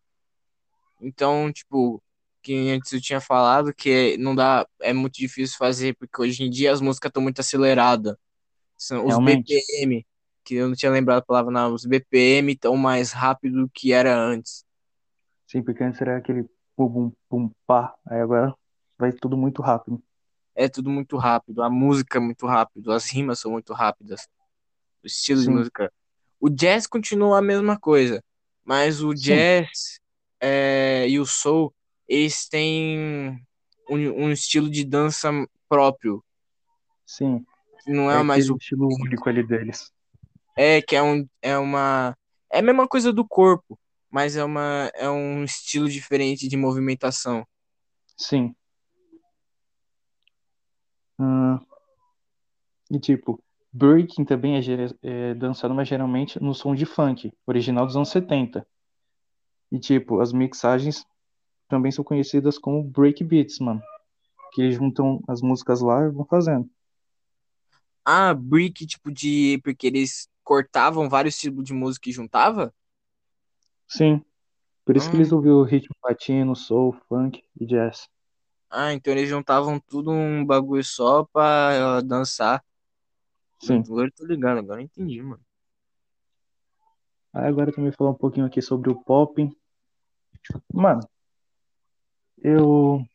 Então, 1.01 1.51
tipo, 1.51 2.01
que 2.41 2.69
antes 2.69 2.91
eu 2.91 3.01
tinha 3.01 3.19
falado, 3.21 3.73
que 3.73 4.17
não 4.17 4.35
dá, 4.35 4.67
é 4.81 4.93
muito 4.93 5.15
difícil 5.15 5.57
fazer, 5.57 5.95
porque 5.95 6.21
hoje 6.21 6.43
em 6.43 6.49
dia 6.49 6.71
as 6.71 6.81
músicas 6.81 7.09
estão 7.09 7.23
muito 7.23 7.39
aceleradas. 7.39 8.15
São 8.77 9.05
os. 9.05 9.17
BPM, 9.17 10.05
que 10.43 10.55
eu 10.55 10.67
não 10.67 10.75
tinha 10.75 10.91
lembrado 10.91 11.19
a 11.19 11.25
palavra, 11.25 11.51
não, 11.51 11.73
os 11.73 11.85
BPM 11.85 12.53
estão 12.53 12.75
mais 12.77 13.11
rápido 13.11 13.61
do 13.61 13.69
que 13.69 13.93
era 13.93 14.15
antes. 14.15 14.65
Sim, 15.47 15.63
porque 15.63 15.83
antes 15.83 16.01
era 16.01 16.17
aquele 16.17 16.43
pum, 16.75 16.89
pum, 16.89 17.11
pum, 17.29 17.51
pá. 17.65 17.95
Aí 18.05 18.19
agora 18.19 18.53
vai 18.97 19.11
tudo 19.11 19.37
muito 19.37 19.61
rápido. 19.61 20.01
É 20.53 20.69
tudo 20.69 20.89
muito 20.89 21.17
rápido, 21.17 21.61
a 21.61 21.69
música 21.69 22.17
é 22.17 22.21
muito 22.21 22.45
rápido, 22.47 22.91
as 22.91 23.09
rimas 23.09 23.39
são 23.39 23.51
muito 23.51 23.73
rápidas, 23.73 24.25
o 25.05 25.07
estilo 25.07 25.43
de 25.43 25.49
Sim, 25.49 25.51
música. 25.51 25.93
O 26.41 26.49
jazz 26.49 26.87
continua 26.87 27.39
a 27.39 27.43
mesma 27.43 27.79
coisa, 27.79 28.23
mas 28.65 29.03
o 29.03 29.13
sim, 29.15 29.45
jazz 29.45 29.99
é, 30.41 31.07
e 31.09 31.19
o 31.19 31.25
soul, 31.27 31.73
eles 32.07 32.47
têm 32.49 33.39
um, 33.89 33.97
um 34.25 34.31
estilo 34.31 34.69
de 34.69 34.85
dança 34.85 35.31
próprio, 35.69 36.23
sim. 37.05 37.45
não 37.87 38.11
É 38.11 38.17
é 38.17 38.21
mais 38.23 38.49
o 38.49 38.59
estilo 38.59 38.87
único 38.87 39.27
ali 39.29 39.43
deles. 39.43 39.91
é 40.57 40.81
que 40.81 40.95
é 40.95 41.03
um 41.03 41.27
é 41.41 41.57
uma 41.57 42.15
é 42.51 42.59
a 42.59 42.61
mesma 42.61 42.87
coisa 42.87 43.11
do 43.13 43.27
corpo, 43.27 43.79
mas 44.09 44.35
é 44.35 44.43
uma 44.43 44.89
é 44.95 45.09
um 45.09 45.43
estilo 45.43 45.89
diferente 45.89 46.47
de 46.47 46.57
movimentação. 46.57 47.45
Sim. 48.17 48.55
Ah, 51.17 51.59
e 52.89 52.99
tipo, 52.99 53.43
breaking 53.75 54.25
também 54.25 54.55
é, 54.57 54.61
é 55.03 55.33
dançado, 55.35 55.73
mas 55.75 55.88
geralmente 55.88 56.41
no 56.41 56.53
som 56.53 56.73
de 56.75 56.85
funk, 56.85 57.31
original 57.45 57.85
dos 57.85 57.95
anos 57.95 58.09
70. 58.09 58.65
E 59.71 59.79
tipo, 59.79 60.21
as 60.21 60.33
mixagens 60.33 61.05
também 61.69 61.91
são 61.91 62.03
conhecidas 62.03 62.57
como 62.59 62.83
breakbeats, 62.83 63.59
mano. 63.59 63.81
Que 64.53 64.63
eles 64.63 64.75
juntam 64.77 65.21
as 65.27 65.41
músicas 65.41 65.81
lá 65.81 66.05
e 66.05 66.11
vão 66.11 66.25
fazendo. 66.25 66.69
Ah, 68.03 68.33
brick 68.33 68.85
tipo 68.85 69.11
de 69.11 69.59
porque 69.63 69.88
eles 69.88 70.27
cortavam 70.43 71.09
vários 71.09 71.38
tipos 71.38 71.63
de 71.63 71.73
música 71.73 72.09
e 72.09 72.13
juntava? 72.13 72.73
Sim, 73.88 74.23
por 74.85 74.97
isso 74.97 75.09
que 75.09 75.15
Ah, 75.15 75.17
eles 75.17 75.31
ouviram 75.31 75.63
ritmo 75.63 75.95
latino, 76.03 76.55
soul, 76.55 76.93
funk 77.09 77.43
e 77.59 77.65
jazz. 77.65 78.09
ah, 78.69 78.93
então 78.93 79.13
eles 79.13 79.29
juntavam 79.29 79.79
tudo 79.79 80.11
um 80.11 80.45
bagulho 80.45 80.83
só 80.83 81.23
pra 81.25 82.01
dançar. 82.01 82.63
Sim. 83.61 83.79
Agora 83.85 84.07
eu 84.07 84.11
tô 84.13 84.25
ligado, 84.25 84.59
agora 84.59 84.79
eu 84.81 84.85
entendi, 84.85 85.21
mano. 85.21 85.43
Aí 87.31 87.45
agora 87.47 87.71
também 87.71 87.91
falar 87.91 88.09
um 88.09 88.15
pouquinho 88.15 88.47
aqui 88.47 88.63
sobre 88.63 88.89
o 88.89 88.95
pop. 89.03 89.47
Mano, 90.73 91.01
eu 92.43 93.05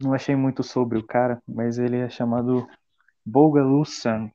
não 0.00 0.14
achei 0.14 0.36
muito 0.36 0.62
sobre 0.62 0.98
o 0.98 1.04
cara, 1.04 1.42
mas 1.48 1.78
ele 1.78 1.96
é 1.96 2.08
chamado 2.08 2.64
Bogalu 3.26 3.84
Sam, 3.86 4.30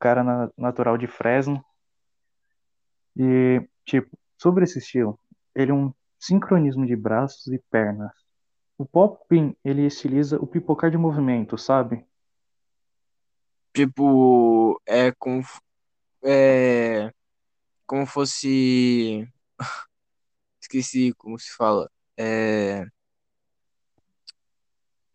cara 0.00 0.24
na- 0.24 0.50
natural 0.58 0.98
de 0.98 1.06
Fresno. 1.06 1.64
E, 3.16 3.66
tipo, 3.84 4.16
sobre 4.38 4.64
esse 4.64 4.78
estilo, 4.78 5.18
ele 5.54 5.70
é 5.70 5.74
um 5.74 5.92
sincronismo 6.18 6.86
de 6.86 6.96
braços 6.96 7.46
e 7.48 7.58
pernas. 7.70 8.12
O 8.78 8.86
popping, 8.86 9.56
ele 9.64 9.86
estiliza 9.86 10.38
o 10.40 10.46
pipocar 10.48 10.90
de 10.90 10.98
movimento, 10.98 11.58
sabe? 11.58 12.04
Tipo, 13.72 14.80
é 14.86 15.12
como 15.12 15.42
é 16.24 17.12
como 17.86 18.06
fosse 18.06 19.28
esqueci 20.60 21.12
como 21.14 21.38
se 21.38 21.50
fala. 21.56 21.90
É 22.16 22.86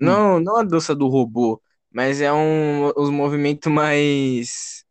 Hum, 0.02 0.16
Não, 0.16 0.40
não 0.40 0.58
a 0.58 0.64
dança 0.64 0.96
do 0.96 1.08
robô, 1.08 1.62
mas 1.92 2.22
é 2.22 2.32
um 2.34 2.88
os 2.98 3.10
movimentos 3.10 3.72
mais. 3.72 4.86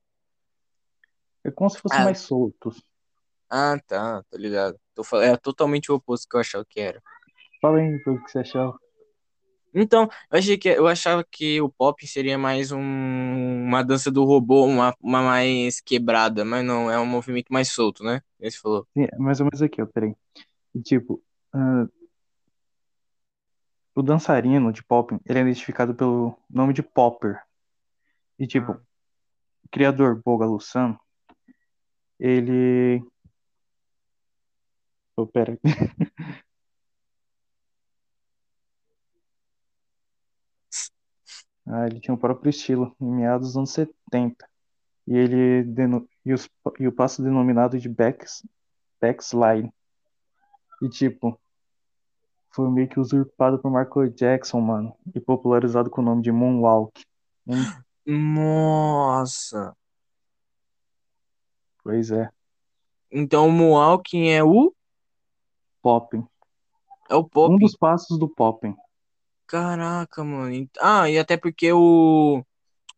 é 1.44 1.50
como 1.50 1.70
se 1.70 1.80
fosse 1.80 1.96
Ah, 1.96 2.02
mais 2.02 2.18
soltos. 2.20 2.82
ah, 3.50 3.78
tá, 3.86 4.22
tô 4.30 4.36
ligado. 4.38 4.78
Tô 4.94 5.02
falando, 5.04 5.34
é 5.34 5.36
totalmente 5.36 5.90
o 5.90 5.96
oposto 5.96 6.28
que 6.28 6.36
eu 6.36 6.40
achava 6.40 6.64
que 6.68 6.80
era. 6.80 7.02
Fala 7.60 7.78
aí 7.78 7.96
o 7.96 8.00
que 8.22 8.30
você 8.30 8.38
achava. 8.38 8.78
Então, 9.74 10.08
eu 10.30 10.38
achei 10.38 10.56
que 10.56 10.68
eu 10.68 10.86
achava 10.86 11.24
que 11.24 11.60
o 11.60 11.68
pop 11.68 12.06
seria 12.06 12.38
mais 12.38 12.70
um, 12.70 12.78
uma 12.80 13.82
dança 13.82 14.10
do 14.10 14.24
robô, 14.24 14.64
uma, 14.66 14.94
uma 15.00 15.20
mais 15.20 15.80
quebrada, 15.80 16.44
mas 16.44 16.64
não, 16.64 16.90
é 16.90 16.98
um 16.98 17.06
movimento 17.06 17.52
mais 17.52 17.72
solto, 17.72 18.04
né? 18.04 18.22
Esse 18.38 18.58
falou. 18.58 18.86
Sim, 18.96 19.04
é 19.12 19.16
mais 19.18 19.40
ou 19.40 19.46
menos 19.46 19.60
aqui, 19.60 19.82
ó, 19.82 19.86
peraí. 19.86 20.14
E, 20.74 20.80
tipo, 20.80 21.20
ah, 21.52 21.86
o 23.96 24.02
dançarino 24.02 24.72
de 24.72 24.82
popping, 24.82 25.18
ele 25.26 25.38
é 25.38 25.42
identificado 25.42 25.94
pelo 25.94 26.38
nome 26.48 26.72
de 26.72 26.82
popper. 26.82 27.40
E, 28.38 28.46
tipo, 28.46 28.72
Ah. 28.72 28.80
o 29.64 29.68
criador 29.70 30.20
Bogalu 30.24 30.60
Sam, 30.60 30.96
ele... 32.18 33.02
Oh, 35.16 35.26
pera. 35.26 35.58
Ah, 41.66 41.86
ele 41.86 42.00
tinha 42.00 42.14
o 42.14 42.18
próprio 42.18 42.50
estilo, 42.50 42.94
em 43.00 43.10
meados 43.10 43.48
dos 43.48 43.56
anos 43.56 43.70
70. 43.70 44.48
E 45.06 45.16
ele 45.16 45.64
e, 46.24 46.32
os... 46.32 46.48
e 46.78 46.86
o 46.88 46.92
passo 46.92 47.22
denominado 47.22 47.78
de 47.78 47.88
backs... 47.88 48.46
backslide. 49.00 49.72
E 50.82 50.88
tipo, 50.88 51.38
foi 52.50 52.70
meio 52.70 52.88
que 52.88 53.00
usurpado 53.00 53.58
por 53.58 53.70
Michael 53.70 54.10
Jackson, 54.10 54.60
mano. 54.60 54.96
E 55.14 55.20
popularizado 55.20 55.90
com 55.90 56.00
o 56.00 56.04
nome 56.04 56.22
de 56.22 56.30
Moonwalk. 56.32 57.02
Hum, 57.46 57.64
Nossa! 58.06 59.74
pois 61.82 62.10
é, 62.10 62.30
Então 63.10 63.48
o 63.48 63.52
Moonwalking 63.52 64.28
é 64.28 64.42
o 64.42 64.74
popping. 65.82 66.26
é 67.10 67.14
o 67.14 67.20
Um 67.20 67.28
pop. 67.28 67.58
dos 67.58 67.76
passos 67.76 68.18
do 68.18 68.28
popping. 68.28 68.74
Caraca, 69.46 70.24
mano. 70.24 70.68
Ah, 70.80 71.08
e 71.08 71.18
até 71.18 71.36
porque 71.36 71.72
o 71.72 72.42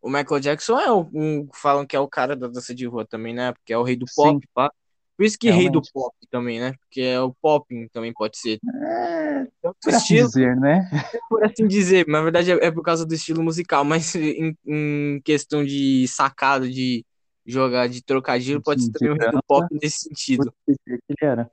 o 0.01 0.09
Michael 0.09 0.41
Jackson 0.41 0.79
é 0.79 0.93
o, 0.93 1.11
um, 1.13 1.49
falam 1.53 1.85
que 1.85 1.97
é 1.97 2.01
o 2.01 2.07
cara 2.09 2.37
da 2.37 2.47
dança 2.47 2.73
de 2.73 2.87
rua 2.87 3.05
também, 3.05 3.35
né? 3.35 3.53
Porque 3.53 3.73
é 3.73 3.79
o 3.79 3.83
rei 3.83 3.97
do 3.97 4.07
pop, 4.15 4.39
Sim, 4.41 4.49
pá. 4.55 4.71
Por 5.17 5.25
isso 5.25 5.37
que 5.39 5.51
rei 5.51 5.65
do 5.69 5.81
realmente. 5.81 5.93
pop 5.93 6.15
também, 6.31 6.61
né? 6.61 6.75
Porque 6.81 7.01
é 7.01 7.21
o 7.21 7.35
popping 7.35 7.89
também 7.89 8.13
pode 8.13 8.39
ser 8.39 8.61
É, 8.85 9.45
tanto 9.63 9.77
por 9.83 9.89
assim 9.89 9.97
estilo, 9.97 10.27
dizer, 10.29 10.57
né? 10.57 10.89
por 11.29 11.45
assim 11.45 11.67
dizer. 11.67 12.07
Na 12.07 12.23
verdade 12.23 12.53
é, 12.53 12.67
é 12.67 12.71
por 12.71 12.83
causa 12.83 13.05
do 13.05 13.15
estilo 13.15 13.43
musical, 13.43 13.85
mas 13.85 14.15
em, 14.15 14.57
em 14.65 15.21
questão 15.25 15.65
de 15.65 16.07
sacada, 16.07 16.69
de 16.69 17.05
jogar, 17.45 17.89
de 17.89 18.03
trocadilho, 18.03 18.63
pode 18.63 18.85
ser 18.85 18.93
também 18.93 19.15
o 19.15 19.17
rei 19.19 19.31
do 19.31 19.43
pop 19.47 19.67
nesse 19.83 20.01
sentido. 20.01 20.53
que 20.67 20.75
ele 20.87 21.19
era. 21.21 21.51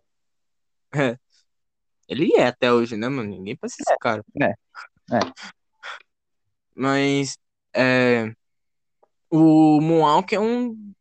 É. 0.93 1.17
Ele 2.13 2.33
é 2.35 2.47
até 2.47 2.71
hoje, 2.71 2.95
né, 2.95 3.09
mano? 3.09 3.29
Ninguém 3.29 3.55
passa 3.55 3.75
esse 3.79 3.97
cara. 3.99 4.23
É, 4.41 4.45
é. 4.45 5.19
Mas 6.75 7.37
é, 7.75 8.33
o 9.29 9.81
Moonwalk 9.81 10.33
é 10.33 10.39
um 10.39 10.93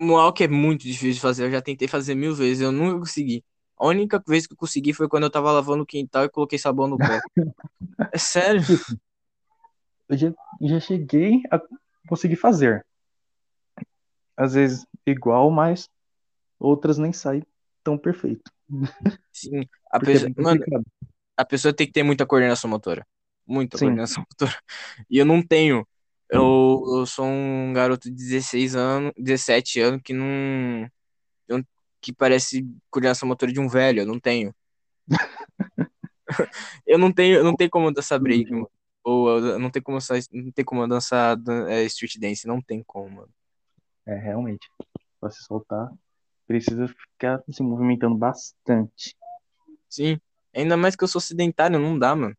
Moonwalk 0.00 0.42
é 0.42 0.48
muito 0.48 0.82
difícil 0.82 1.14
de 1.14 1.20
fazer. 1.20 1.44
Eu 1.44 1.50
já 1.50 1.62
tentei 1.62 1.86
fazer 1.86 2.14
mil 2.14 2.34
vezes, 2.34 2.60
eu 2.60 2.72
nunca 2.72 2.98
consegui. 2.98 3.44
A 3.76 3.86
única 3.86 4.22
vez 4.26 4.46
que 4.46 4.52
eu 4.52 4.56
consegui 4.56 4.92
foi 4.92 5.08
quando 5.08 5.24
eu 5.24 5.30
tava 5.30 5.50
lavando 5.50 5.82
o 5.82 5.86
quintal 5.86 6.24
e 6.24 6.28
coloquei 6.28 6.58
sabão 6.58 6.86
no 6.86 6.96
pé. 6.96 7.20
É 8.12 8.18
sério? 8.18 8.64
Tipo, 8.64 9.00
eu 10.08 10.16
já, 10.16 10.34
já 10.60 10.80
cheguei 10.80 11.42
a 11.50 11.60
conseguir 12.08 12.36
fazer. 12.36 12.84
Às 14.36 14.54
vezes 14.54 14.86
igual, 15.06 15.50
mas 15.50 15.88
outras 16.58 16.98
nem 16.98 17.12
saem 17.12 17.42
tão 17.82 17.98
perfeito. 17.98 18.50
Sim. 19.32 19.66
A 19.92 20.00
Porque 20.00 20.16
é 20.16 20.20
pessoa, 20.20 20.30
bem 20.34 20.34
mano, 20.38 20.64
a 21.36 21.44
pessoa 21.44 21.74
tem 21.74 21.86
que 21.86 21.92
ter 21.92 22.02
muita 22.02 22.26
coordenação 22.26 22.70
motora. 22.70 23.06
Muita 23.46 23.78
Sim, 23.78 23.88
coordenação 23.88 24.24
motora. 24.30 24.58
E 25.10 25.18
eu 25.18 25.26
não 25.26 25.42
tenho. 25.46 25.86
Eu, 26.30 26.82
eu 26.98 27.06
sou 27.06 27.26
um 27.26 27.72
garoto 27.74 28.10
de 28.10 28.16
16 28.16 28.76
anos, 28.76 29.12
17 29.16 29.80
anos 29.80 30.00
que 30.04 30.14
não, 30.14 30.88
que 32.00 32.12
parece 32.12 32.66
coordenação 32.90 33.28
motora 33.28 33.52
de 33.52 33.60
um 33.60 33.68
velho. 33.68 34.00
Eu 34.02 34.06
não 34.06 34.18
tenho. 34.20 34.54
Eu 36.86 36.98
não 36.98 37.12
tenho, 37.12 37.36
eu 37.36 37.44
não 37.44 37.56
tenho 37.56 37.70
como 37.70 37.92
dançar 37.92 38.18
break, 38.20 38.50
mano. 38.50 38.70
Ou 39.04 39.58
não 39.58 39.70
tem 39.70 39.82
como 39.82 39.98
dançar, 39.98 40.18
não 40.32 40.52
tem 40.52 40.64
como 40.64 40.86
dançar 40.86 41.36
dan- 41.36 41.68
é, 41.68 41.82
street 41.84 42.16
dance, 42.18 42.46
não 42.46 42.60
tem 42.62 42.82
como, 42.84 43.10
mano. 43.10 43.32
é 44.06 44.14
realmente. 44.16 44.68
Pra 45.20 45.30
se 45.30 45.42
soltar, 45.44 45.90
precisa 46.46 46.88
ficar 46.88 47.42
se 47.50 47.62
movimentando 47.62 48.16
bastante. 48.16 49.16
Sim. 49.92 50.18
Ainda 50.54 50.74
mais 50.76 50.96
que 50.96 51.04
eu 51.04 51.08
sou 51.08 51.20
sedentário, 51.20 51.78
não 51.78 51.98
dá, 51.98 52.16
mano. 52.16 52.34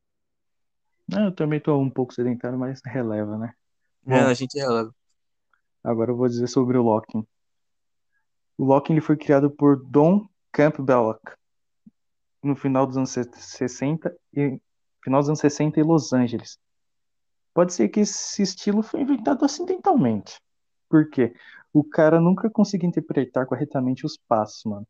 Ah, 1.13 1.25
Eu 1.25 1.35
também 1.35 1.59
tô 1.59 1.77
um 1.79 1.89
pouco 1.89 2.13
sedentário, 2.13 2.57
mas 2.57 2.81
releva, 2.85 3.37
né? 3.37 3.53
É, 4.07 4.09
Bom, 4.09 4.27
a 4.27 4.33
gente 4.33 4.57
releva. 4.57 4.93
agora 5.83 6.11
eu 6.11 6.17
vou 6.17 6.27
dizer 6.27 6.47
sobre 6.47 6.77
o 6.77 6.81
locking. 6.81 7.23
O 8.57 8.65
locking 8.65 8.93
ele 8.93 9.01
foi 9.01 9.15
criado 9.17 9.51
por 9.51 9.77
Don 9.85 10.27
Campbell. 10.51 11.19
no 12.43 12.55
final 12.55 12.85
dos 12.87 12.97
anos 12.97 13.11
60 13.11 14.15
e 14.33 14.59
final 15.03 15.19
dos 15.21 15.29
anos 15.29 15.39
60 15.39 15.79
em 15.79 15.83
Los 15.83 16.11
Angeles. 16.11 16.57
Pode 17.53 17.73
ser 17.73 17.89
que 17.89 17.99
esse 17.99 18.41
estilo 18.41 18.81
foi 18.81 19.01
inventado 19.01 19.45
acidentalmente. 19.45 20.39
Por 20.89 21.09
quê? 21.09 21.33
O 21.71 21.83
cara 21.83 22.19
nunca 22.19 22.49
conseguiu 22.49 22.89
interpretar 22.89 23.45
corretamente 23.45 24.05
os 24.05 24.17
passos, 24.17 24.63
mano. 24.65 24.87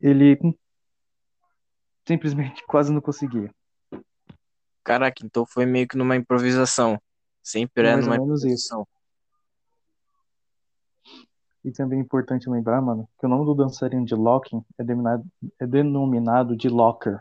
Ele 0.00 0.38
simplesmente 2.06 2.62
quase 2.68 2.92
não 2.92 3.00
conseguia. 3.00 3.52
Caraca, 4.82 5.24
então 5.24 5.46
foi 5.46 5.64
meio 5.64 5.88
que 5.88 5.96
numa 5.96 6.16
improvisação. 6.16 7.00
Sempre 7.42 7.88
é 7.88 7.96
numa 7.96 8.16
improvisação. 8.16 8.86
E 11.64 11.72
também 11.72 11.98
é 11.98 12.02
importante 12.02 12.48
lembrar, 12.48 12.82
mano, 12.82 13.08
que 13.18 13.24
o 13.24 13.28
nome 13.28 13.46
do 13.46 13.54
dançarino 13.54 14.04
de 14.04 14.14
locking 14.14 14.62
é 14.78 14.84
denominado, 14.84 15.24
é 15.58 15.66
denominado 15.66 16.54
de 16.54 16.68
locker. 16.68 17.18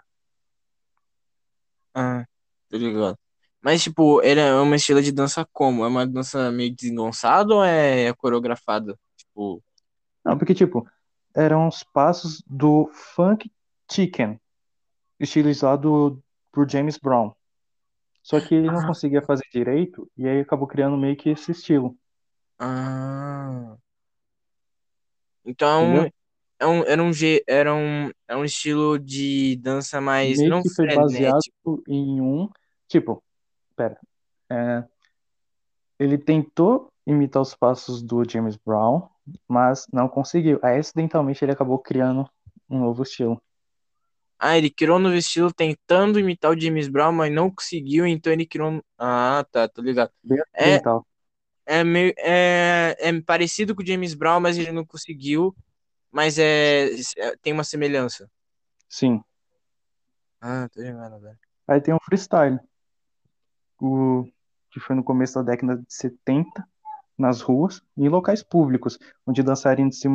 Ah, 1.93 2.25
tô 2.69 2.77
ligado. 2.77 3.17
Mas, 3.61 3.81
tipo, 3.81 4.21
ele 4.21 4.41
é 4.41 4.53
uma 4.55 4.75
estilo 4.75 5.01
de 5.01 5.13
dança 5.13 5.47
como? 5.53 5.85
É 5.85 5.87
uma 5.87 6.05
dança 6.05 6.51
meio 6.51 6.75
desengonçada 6.75 7.53
ou 7.53 7.63
é 7.63 8.13
coreografada? 8.15 8.99
Tipo, 9.15 9.63
Não, 10.25 10.37
porque, 10.37 10.53
tipo, 10.53 10.85
eram 11.33 11.69
os 11.69 11.81
passos 11.81 12.43
do 12.45 12.89
Funk 12.91 13.49
Chicken, 13.89 14.37
estilizado 15.19 16.21
por 16.51 16.69
James 16.69 16.97
Brown. 16.97 17.31
Só 18.21 18.39
que 18.39 18.55
ele 18.55 18.67
não 18.67 18.79
Ah. 18.79 18.87
conseguia 18.87 19.21
fazer 19.21 19.45
direito 19.51 20.09
e 20.17 20.27
aí 20.27 20.39
acabou 20.39 20.67
criando 20.67 20.97
meio 20.97 21.15
que 21.15 21.29
esse 21.29 21.51
estilo, 21.51 21.97
ah. 22.59 23.75
Então, 25.45 25.83
entendeu? 25.83 26.11
é 26.59 26.65
um, 26.67 26.83
era 26.85 27.03
um, 27.03 27.11
era 27.47 27.75
um, 27.75 28.11
é 28.27 28.35
um 28.35 28.45
estilo 28.45 28.97
de 28.97 29.57
dança 29.57 29.99
mais, 29.99 30.37
Meio 30.37 30.49
não 30.49 30.61
que 30.61 30.69
foi 30.69 30.95
baseado 30.95 31.41
em 31.87 32.21
um, 32.21 32.49
tipo, 32.87 33.21
pera, 33.75 33.99
é, 34.49 34.83
ele 35.99 36.17
tentou 36.17 36.89
imitar 37.05 37.41
os 37.41 37.53
passos 37.53 38.01
do 38.01 38.23
James 38.29 38.55
Brown, 38.55 39.09
mas 39.47 39.85
não 39.91 40.07
conseguiu. 40.07 40.59
Aí, 40.63 40.77
acidentalmente, 40.79 41.43
ele 41.43 41.51
acabou 41.51 41.79
criando 41.79 42.29
um 42.69 42.79
novo 42.79 43.03
estilo. 43.03 43.41
Ah, 44.45 44.57
ele 44.57 44.69
criou 44.69 44.99
novo 44.99 45.15
estilo 45.15 45.53
tentando 45.53 46.19
imitar 46.19 46.51
o 46.51 46.59
James 46.59 46.87
Brown, 46.89 47.13
mas 47.13 47.31
não 47.33 47.49
conseguiu, 47.49 48.05
então 48.05 48.31
ele 48.33 48.45
criou. 48.45 48.83
Ah, 48.97 49.45
tá, 49.51 49.67
tô 49.69 49.81
ligado. 49.81 50.11
Bem 50.21 50.39
É, 50.53 50.81
acidental. 50.81 51.05
é 51.65 51.83
meio, 51.83 52.13
é, 52.17 52.95
é 52.99 53.21
parecido 53.21 53.75
com 53.75 53.83
o 53.83 53.87
James 53.87 54.13
Brown, 54.15 54.39
mas 54.41 54.57
ele 54.57 54.71
não 54.71 54.85
conseguiu, 54.85 55.55
mas 56.11 56.39
é, 56.39 56.89
é- 57.17 57.37
tem 57.41 57.53
uma 57.53 57.63
semelhança. 57.65 58.29
Sim. 58.87 59.23
Ah, 60.41 60.69
tô 60.71 60.81
ligado, 60.81 61.19
velho. 61.19 61.39
Aí 61.67 61.81
tem 61.81 61.93
o 61.93 61.99
freestyle, 62.05 62.57
o, 63.79 64.23
que 64.71 64.79
foi 64.79 64.95
no 64.95 65.03
começo 65.03 65.35
da 65.35 65.41
década 65.51 65.77
de 65.77 65.93
70, 65.93 66.67
nas 67.17 67.41
ruas 67.41 67.81
e 67.97 68.05
em 68.05 68.09
locais 68.09 68.41
públicos, 68.43 68.97
onde 69.27 69.43
dançarinos 69.43 69.99
se, 69.99 70.07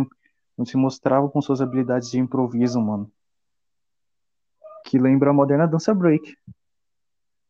se 0.67 0.77
mostravam 0.77 1.29
com 1.31 1.41
suas 1.41 1.61
habilidades 1.61 2.11
de 2.11 2.19
improviso, 2.19 2.81
mano. 2.81 3.11
Que 4.89 4.99
lembra 4.99 5.29
a 5.29 5.35
moderna 5.35 5.69
dança 5.69 5.93
break. 5.93 6.35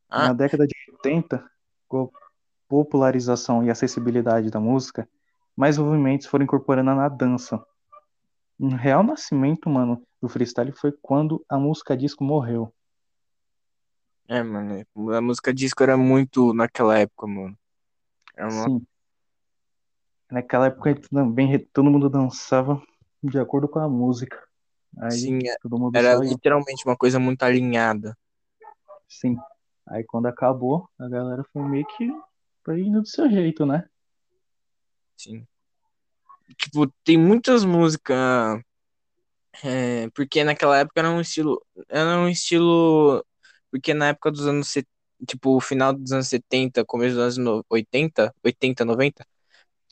Ah, 0.08 0.26
Na 0.26 0.32
década 0.32 0.66
de 0.66 0.74
80, 0.90 1.48
com 1.86 2.10
a 2.12 2.18
popularização 2.66 3.62
e 3.62 3.70
acessibilidade 3.70 4.50
da 4.50 4.58
música, 4.58 5.08
mais 5.54 5.78
movimentos 5.78 6.26
foram 6.26 6.44
incorporando 6.44 6.92
na 6.92 7.08
dança. 7.08 7.64
Um 8.58 8.74
real 8.74 9.04
nascimento, 9.04 9.70
mano, 9.70 10.02
do 10.20 10.28
freestyle 10.28 10.72
foi 10.72 10.90
quando 11.00 11.40
a 11.48 11.56
música 11.60 11.96
disco 11.96 12.24
morreu. 12.24 12.74
é, 14.26 14.42
mano. 14.42 14.84
A 15.16 15.20
música 15.20 15.54
disco 15.54 15.80
era 15.84 15.96
muito 15.96 16.52
naquela 16.52 16.98
época, 16.98 17.28
mano. 17.28 17.56
Era 18.36 18.48
uma... 18.48 18.64
Sim. 18.64 18.86
Naquela 20.28 20.66
época 20.66 20.92
também 21.08 21.56
todo 21.72 21.88
mundo 21.88 22.10
dançava 22.10 22.82
de 23.22 23.38
acordo 23.38 23.68
com 23.68 23.78
a 23.78 23.88
música. 23.88 24.47
Aí 24.96 25.12
Sim, 25.12 25.38
é- 25.46 25.56
era 25.94 26.16
só 26.16 26.22
ia. 26.24 26.30
literalmente 26.30 26.84
uma 26.86 26.96
coisa 26.96 27.18
muito 27.18 27.42
alinhada. 27.42 28.16
Sim. 29.08 29.36
Aí 29.86 30.04
quando 30.04 30.26
acabou, 30.26 30.88
a 30.98 31.08
galera 31.08 31.42
foi 31.52 31.62
meio 31.62 31.86
que 31.96 32.10
foi 32.64 32.80
indo 32.82 33.00
do 33.02 33.08
seu 33.08 33.28
jeito, 33.30 33.66
né? 33.66 33.88
Sim. 35.16 35.46
Tipo, 36.56 36.86
tem 37.04 37.16
muitas 37.18 37.64
músicas. 37.64 38.16
é, 39.64 40.08
porque 40.14 40.44
naquela 40.44 40.78
época 40.78 41.00
era 41.00 41.10
um 41.10 41.20
estilo. 41.20 41.60
Era 41.88 42.18
um 42.18 42.28
estilo. 42.28 43.24
Porque 43.70 43.94
na 43.94 44.08
época 44.08 44.30
dos 44.30 44.46
anos. 44.46 44.72
Tipo, 45.26 45.60
final 45.60 45.92
dos 45.92 46.12
anos 46.12 46.28
70, 46.28 46.84
começo 46.84 47.14
dos 47.16 47.22
anos 47.22 47.36
no- 47.38 47.64
80, 47.68 48.32
80, 48.44 48.84
90, 48.84 49.26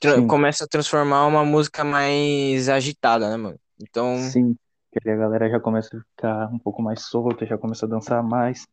tra- 0.01 0.23
Sim, 0.23 0.27
começa 0.27 0.65
a 0.65 0.69
transformar 0.69 1.27
uma 1.27 1.45
música 1.45 1.85
mais 1.85 2.69
agitada, 2.69 3.31
né, 3.31 3.37
mano? 3.37 3.61
Então, 3.83 4.17
sim. 4.33 4.57
Que 5.01 5.11
a 5.11 5.17
galera 5.17 5.49
já 5.51 5.61
começa 5.61 5.97
a 5.97 6.01
ficar 6.01 6.49
um 6.53 6.59
pouco 6.59 6.83
mais 6.83 7.03
solta, 7.03 7.47
já 7.47 7.59
começa 7.59 7.87
a 7.87 7.89
dançar 7.89 8.23
mais. 8.23 8.67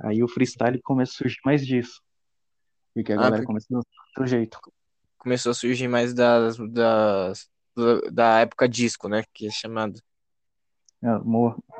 Aí 0.00 0.22
o 0.22 0.28
freestyle 0.28 0.80
começa 0.82 1.12
a 1.12 1.16
surgir 1.16 1.38
mais 1.44 1.64
disso. 1.66 2.00
Porque 2.94 3.12
a 3.12 3.14
ah, 3.16 3.18
galera 3.18 3.36
porque 3.36 3.46
começa 3.46 3.66
a 3.70 3.74
dançar 3.76 3.90
do 3.92 4.08
outro 4.08 4.26
jeito. 4.26 4.58
começou 5.18 5.50
a 5.50 5.54
surgir 5.54 5.88
mais 5.88 6.12
das, 6.14 6.56
das, 6.72 7.48
do- 7.76 8.10
da 8.10 8.40
época 8.40 8.68
disco, 8.68 9.08
né? 9.08 9.22
Que 9.32 9.46
é 9.46 9.50
chamado. 9.50 10.00
É, 11.02 11.08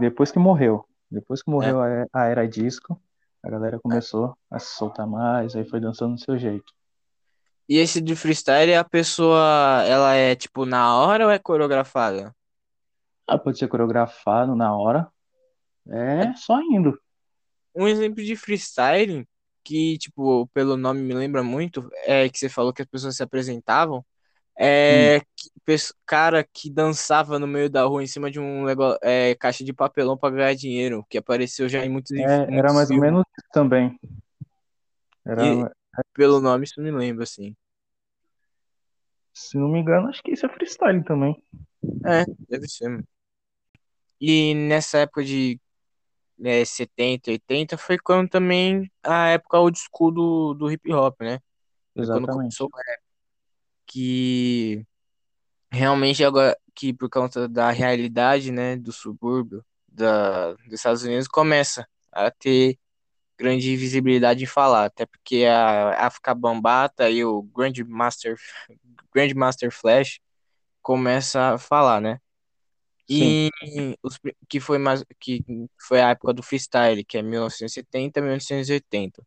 Depois 0.00 0.30
que 0.30 0.38
morreu. 0.38 0.84
Depois 1.10 1.42
que 1.42 1.50
É. 1.50 1.54
morreu 1.54 1.80
a 1.80 2.06
a 2.12 2.24
era 2.26 2.46
disco, 2.46 3.00
a 3.42 3.50
galera 3.50 3.80
começou 3.80 4.36
a 4.50 4.58
se 4.58 4.76
soltar 4.76 5.06
mais, 5.06 5.56
aí 5.56 5.68
foi 5.68 5.80
dançando 5.80 6.14
do 6.14 6.20
seu 6.20 6.38
jeito. 6.38 6.72
E 7.68 7.76
esse 7.76 8.00
de 8.00 8.16
freestyle, 8.16 8.74
a 8.74 8.84
pessoa, 8.84 9.82
ela 9.86 10.14
é 10.14 10.34
tipo 10.34 10.64
na 10.64 10.96
hora 10.96 11.26
ou 11.26 11.30
é 11.30 11.38
coreografada? 11.38 12.34
Ah, 13.28 13.38
pode 13.38 13.58
ser 13.58 13.68
coreografado 13.68 14.56
na 14.56 14.74
hora. 14.74 15.06
É 15.86 16.34
só 16.34 16.60
indo. 16.62 16.98
Um 17.74 17.86
exemplo 17.86 18.24
de 18.24 18.34
freestyle 18.34 19.26
que, 19.62 19.98
tipo, 19.98 20.46
pelo 20.48 20.76
nome 20.76 21.02
me 21.02 21.12
lembra 21.14 21.42
muito, 21.42 21.88
é 22.04 22.28
que 22.28 22.38
você 22.38 22.48
falou 22.48 22.72
que 22.72 22.80
as 22.82 22.88
pessoas 22.88 23.16
se 23.16 23.22
apresentavam, 23.22 24.04
é 24.58 25.20
que, 25.36 25.50
pes- 25.64 25.92
cara 26.06 26.42
que 26.42 26.70
dançava 26.70 27.38
no 27.38 27.46
meio 27.46 27.68
da 27.68 27.84
rua 27.84 28.02
em 28.02 28.06
cima 28.06 28.30
de 28.30 28.40
um 28.40 28.64
negócio, 28.64 28.98
é, 29.02 29.34
caixa 29.34 29.62
de 29.62 29.72
papelão 29.74 30.16
pra 30.16 30.30
ganhar 30.30 30.54
dinheiro, 30.54 31.04
que 31.08 31.18
apareceu 31.18 31.68
já 31.68 31.84
em 31.84 31.90
muitos, 31.90 32.10
É, 32.12 32.22
era 32.24 32.48
muitos 32.50 32.74
mais 32.74 32.90
ou 32.90 32.96
filmes. 32.96 33.10
menos 33.10 33.24
isso 33.38 33.48
também. 33.52 34.00
Era, 35.24 35.44
E 35.44 35.70
pelo 36.14 36.40
nome 36.40 36.64
isso 36.64 36.80
me 36.80 36.90
lembra, 36.90 37.24
assim. 37.24 37.54
se 39.34 39.56
não 39.56 39.68
me 39.68 39.78
engano, 39.80 40.08
acho 40.08 40.22
que 40.22 40.32
isso 40.32 40.46
é 40.46 40.48
freestyle 40.48 41.04
também. 41.04 41.40
É, 42.04 42.24
deve 42.48 42.66
ser. 42.68 42.88
mano. 42.88 43.04
E 44.20 44.54
nessa 44.54 44.98
época 44.98 45.24
de 45.24 45.60
né, 46.38 46.64
70, 46.64 47.30
80 47.30 47.76
foi 47.78 47.98
quando 47.98 48.28
também 48.28 48.90
a 49.02 49.28
época 49.30 49.58
old 49.58 49.78
school 49.78 50.12
do, 50.12 50.54
do 50.54 50.70
hip 50.70 50.92
hop, 50.92 51.20
né? 51.20 51.40
Foi 51.94 52.06
Quando 52.06 52.24
Exatamente. 52.24 52.56
começou 52.56 52.70
que 53.86 54.86
realmente 55.70 56.24
agora 56.24 56.56
que 56.74 56.92
por 56.92 57.10
conta 57.10 57.48
da 57.48 57.70
realidade, 57.70 58.52
né, 58.52 58.76
do 58.76 58.92
subúrbio 58.92 59.64
da, 59.88 60.52
dos 60.54 60.74
Estados 60.74 61.02
Unidos 61.02 61.26
começa 61.26 61.86
a 62.12 62.30
ter 62.30 62.78
grande 63.38 63.76
visibilidade 63.76 64.44
em 64.44 64.46
falar, 64.46 64.86
até 64.86 65.06
porque 65.06 65.44
a 65.44 66.06
África 66.06 66.34
Bambata 66.34 67.10
e 67.10 67.24
o 67.24 67.42
Grandmaster 67.42 68.36
Grandmaster 69.14 69.72
Flash 69.72 70.20
começa 70.82 71.54
a 71.54 71.58
falar, 71.58 72.00
né? 72.00 72.20
Sim, 73.10 73.48
E 73.62 73.98
os, 74.02 74.18
que 74.48 74.60
foi 74.60 74.78
mais 74.78 75.04
que 75.18 75.42
foi 75.80 76.00
a 76.00 76.10
época 76.10 76.34
do 76.34 76.42
freestyle, 76.42 77.04
que 77.04 77.16
é 77.16 77.22
1970, 77.22 78.20
1980. 78.20 79.26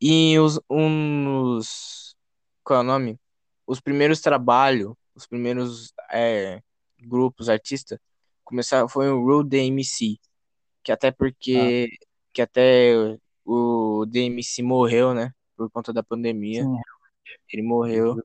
E 0.00 0.38
os 0.38 0.60
uns 0.68 2.16
qual 2.64 2.80
é 2.80 2.82
o 2.82 2.86
nome? 2.86 3.18
Os 3.66 3.80
primeiros 3.80 4.20
trabalhos, 4.20 4.94
os 5.14 5.26
primeiros 5.26 5.92
é, 6.10 6.60
grupos 6.98 7.48
artistas 7.48 7.98
começaram 8.44 8.88
foi 8.88 9.08
o 9.10 9.20
Rule 9.20 9.48
DMC, 9.48 10.18
que 10.82 10.90
até 10.92 11.08
ah, 11.08 11.12
porque 11.12 11.88
que 12.32 12.42
até 12.42 12.92
o 13.44 14.04
DMC 14.06 14.62
morreu, 14.62 15.14
né, 15.14 15.32
por 15.56 15.70
conta 15.70 15.92
da 15.92 16.02
pandemia. 16.02 16.64
sim, 16.64 16.80
Ele 17.52 17.62
morreu, 17.62 18.16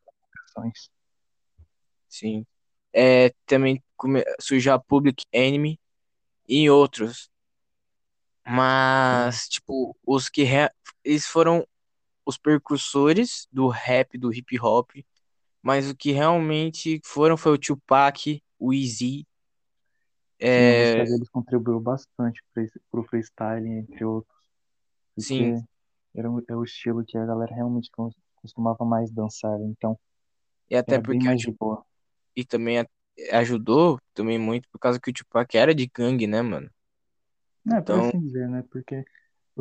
sim. 2.07 2.45
É, 2.91 3.33
também 3.45 3.81
a 4.75 4.79
Public 4.79 5.25
Enemy 5.33 5.79
e 6.49 6.69
outros. 6.69 7.29
Mas, 8.45 9.47
tipo, 9.47 9.95
os 10.05 10.27
que 10.29 10.43
eles 11.03 11.25
foram 11.25 11.65
os 12.25 12.37
precursores 12.37 13.47
do 13.51 13.67
rap, 13.69 14.17
do 14.17 14.33
hip 14.33 14.59
hop, 14.61 14.91
mas 15.63 15.89
o 15.89 15.95
que 15.95 16.11
realmente 16.11 17.01
foram 17.05 17.37
foi 17.37 17.53
o 17.53 17.57
Tupac, 17.59 18.41
o 18.59 18.73
a 20.99 21.05
É, 21.05 21.05
deles 21.05 21.29
contribuiu 21.29 21.79
bastante 21.79 22.41
para 22.53 22.99
o 22.99 23.03
freestyle, 23.03 23.67
entre 23.67 24.05
outros, 24.05 24.33
sim, 25.17 25.55
era 26.15 26.29
o, 26.31 26.43
é 26.49 26.55
o 26.55 26.63
estilo 26.63 27.05
que 27.05 27.17
a 27.17 27.25
galera 27.25 27.53
realmente 27.53 27.89
cos- 27.91 28.15
costumava 28.37 28.83
mais 28.85 29.11
dançar, 29.11 29.59
então 29.61 29.97
e 30.69 30.75
até 30.75 30.97
era 30.97 30.99
porque 30.99 31.17
mais 31.19 31.41
de 31.41 31.51
boa. 31.51 31.85
e 32.35 32.45
também 32.45 32.79
ajudou 33.31 33.99
também 34.13 34.39
muito 34.39 34.69
por 34.69 34.79
causa 34.79 34.99
que 34.99 35.09
o 35.11 35.13
Tupac 35.13 35.57
era 35.57 35.73
de 35.75 35.87
gangue, 35.87 36.27
né, 36.27 36.41
mano? 36.41 36.69
É, 37.71 37.81
por 37.81 37.97
Então, 37.97 37.99
assim 37.99 38.19
dizer, 38.19 38.47
né? 38.49 38.63
Porque 38.71 39.03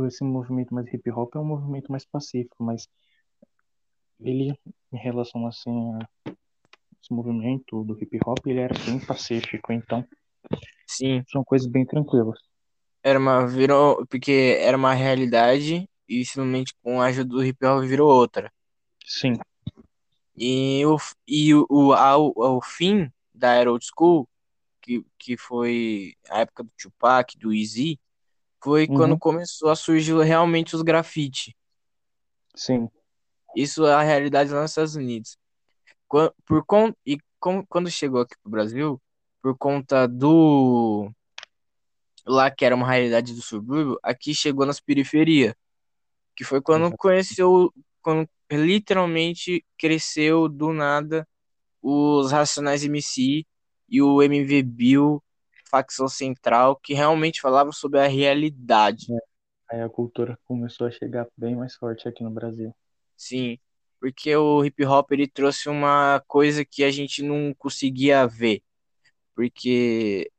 esse 0.06 0.24
movimento 0.24 0.74
mais 0.74 0.86
hip 0.92 1.10
hop 1.10 1.34
é 1.36 1.38
um 1.38 1.44
movimento 1.44 1.90
mais 1.90 2.04
pacífico, 2.04 2.62
mas 2.62 2.88
ele, 4.20 4.58
em 4.92 4.96
relação 4.96 5.46
assim 5.46 5.70
a 5.96 6.08
esse 7.02 7.12
movimento 7.12 7.84
do 7.84 8.02
hip 8.02 8.18
hop, 8.26 8.46
ele 8.46 8.60
era 8.60 8.74
bem 8.86 8.98
pacífico, 8.98 9.72
então 9.72 10.06
sim, 10.86 11.24
são 11.26 11.42
coisas 11.44 11.66
bem 11.68 11.84
tranquilas. 11.84 12.38
era 13.02 13.18
uma 13.18 13.46
virou 13.46 14.06
porque 14.06 14.56
era 14.60 14.76
uma 14.76 14.94
realidade 14.94 15.88
e 16.08 16.24
simplesmente 16.24 16.74
com 16.82 17.00
a 17.00 17.06
ajuda 17.06 17.30
do 17.30 17.44
hip 17.44 17.64
hop 17.66 17.84
virou 17.86 18.10
outra. 18.10 18.50
Sim, 19.06 19.38
E 20.36 20.84
o 20.86 20.96
e 21.26 21.54
o, 21.54 21.66
o 21.70 21.92
ao, 21.94 22.32
ao 22.42 22.60
fim 22.62 23.10
da 23.34 23.54
era 23.54 23.70
old 23.72 23.84
school, 23.86 24.28
que, 24.82 25.04
que 25.18 25.36
foi 25.36 26.14
a 26.30 26.40
época 26.40 26.64
do 26.64 26.72
Tupac, 26.78 27.38
do 27.38 27.52
Easy, 27.54 28.00
foi 28.62 28.88
quando 28.88 29.16
uhum, 29.16 29.18
começou 29.18 29.70
a 29.70 29.76
surgir 29.76 30.14
realmente 30.24 30.76
os 30.76 30.82
grafite. 30.82 31.56
sim, 32.54 32.88
Isso 33.54 33.86
é 33.86 33.94
a 33.94 34.02
realidade 34.02 34.50
lá 34.52 34.62
nos 34.62 34.70
Estados 34.70 34.96
Unidos. 34.96 35.36
Quan- 36.08 36.32
Por 36.46 36.64
con 36.66 36.94
e 37.06 37.18
com, 37.40 37.64
quando 37.66 37.90
chegou 37.90 38.22
aqui 38.22 38.36
pro 38.42 38.52
Brasil, 38.52 39.02
por 39.42 39.56
conta 39.58 40.06
do 40.08 41.10
lá 42.26 42.50
que 42.50 42.64
era 42.64 42.74
uma 42.74 42.88
realidade 42.88 43.34
do 43.34 43.42
subúrbio, 43.42 43.98
aqui 44.02 44.34
chegou 44.34 44.66
nas 44.66 44.80
periferias, 44.80 45.54
que 46.36 46.44
foi 46.44 46.60
quando 46.62 46.94
conheceu, 46.96 47.72
quando 48.02 48.28
literalmente 48.52 49.64
cresceu 49.78 50.48
do 50.48 50.72
nada 50.72 51.28
os 51.82 52.32
Racionais 52.32 52.84
MC 52.84 53.46
e 53.88 54.02
o 54.02 54.22
MV 54.22 54.62
Bill, 54.62 55.22
facção 55.70 56.08
central, 56.08 56.76
que 56.76 56.94
realmente 56.94 57.40
falavam 57.40 57.72
sobre 57.72 58.00
a 58.00 58.08
realidade. 58.08 59.12
É, 59.70 59.76
Aí 59.76 59.82
a 59.82 59.88
cultura 59.88 60.38
começou 60.44 60.86
a 60.86 60.90
chegar 60.90 61.28
bem 61.36 61.56
mais 61.56 61.74
forte 61.76 62.08
aqui 62.08 62.22
no 62.24 62.30
Brasil. 62.30 62.74
Sim, 63.16 63.58
porque 64.00 64.34
o 64.36 64.64
hip 64.64 64.84
hop 64.84 65.12
ele 65.12 65.28
trouxe 65.28 65.68
uma 65.68 66.20
coisa 66.26 66.64
que 66.64 66.82
a 66.84 66.90
gente 66.90 67.22
não 67.22 67.54
conseguia 67.54 68.26
ver, 68.26 68.62
porque 69.34 70.30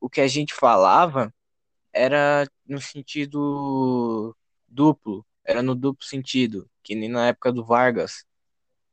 o 0.00 0.10
que 0.10 0.20
a 0.20 0.28
gente 0.28 0.54
falava 0.54 1.34
era 1.92 2.48
no 2.66 2.80
sentido 2.80 4.36
duplo, 4.68 5.26
era 5.44 5.62
no 5.62 5.74
duplo 5.74 6.04
sentido, 6.06 6.70
que 6.82 6.94
nem 6.94 7.08
na 7.10 7.28
época 7.28 7.52
do 7.52 7.64
Vargas, 7.64 8.24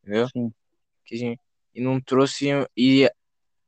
entendeu? 0.04 0.30
Sim, 0.34 0.54
Que 1.06 1.16
a 1.16 1.18
gente, 1.20 1.42
e 1.78 1.82
não 1.82 2.02
trouxe 2.02 2.48
e 2.76 3.10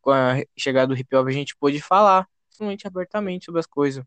com 0.02 0.10
a 0.10 0.44
chegada 0.58 0.88
do 0.88 1.00
hip 1.00 1.16
hop 1.16 1.28
a 1.28 1.32
gente 1.32 1.56
pôde 1.56 1.80
falar 1.80 2.28
simplesmente 2.50 2.88
abertamente 2.88 3.46
sobre 3.46 3.60
as 3.60 3.68
coisas. 3.68 4.04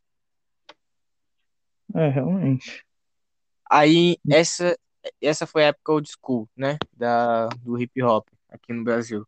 é, 1.95 2.09
realmente. 2.09 2.85
Aí 3.71 4.19
essa 4.29 4.77
essa 5.21 5.47
foi 5.47 5.65
a 5.65 5.69
época 5.69 5.93
old 5.93 6.09
school, 6.11 6.49
né, 6.57 6.77
da 6.93 7.47
do 7.61 7.81
hip 7.81 8.03
hop 8.03 8.27
aqui 8.49 8.73
no 8.73 8.83
Brasil. 8.83 9.27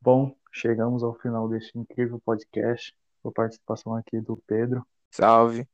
Bom, 0.00 0.36
chegamos 0.52 1.02
ao 1.02 1.14
final 1.14 1.48
deste 1.48 1.78
incrível 1.78 2.20
podcast, 2.24 2.94
com 3.22 3.30
a 3.30 3.32
participação 3.32 3.94
aqui 3.94 4.20
do 4.20 4.36
Pedro. 4.46 4.86
Salve. 5.10 5.66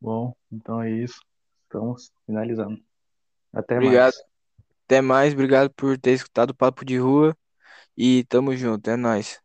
Bom, 0.00 0.34
então 0.50 0.80
é 0.80 0.90
isso. 0.90 1.20
Estamos 1.64 2.10
finalizando. 2.24 2.82
Até 3.52 3.76
Obrigado. 3.76 4.14
mais. 4.14 4.35
Até 4.86 5.00
mais, 5.00 5.32
obrigado 5.34 5.70
por 5.74 5.98
ter 5.98 6.12
escutado 6.12 6.50
o 6.50 6.54
Papo 6.54 6.84
de 6.84 6.98
Rua 6.98 7.36
e 7.96 8.24
tamo 8.26 8.56
junto, 8.56 8.88
é 8.90 8.96
nóis. 8.96 9.40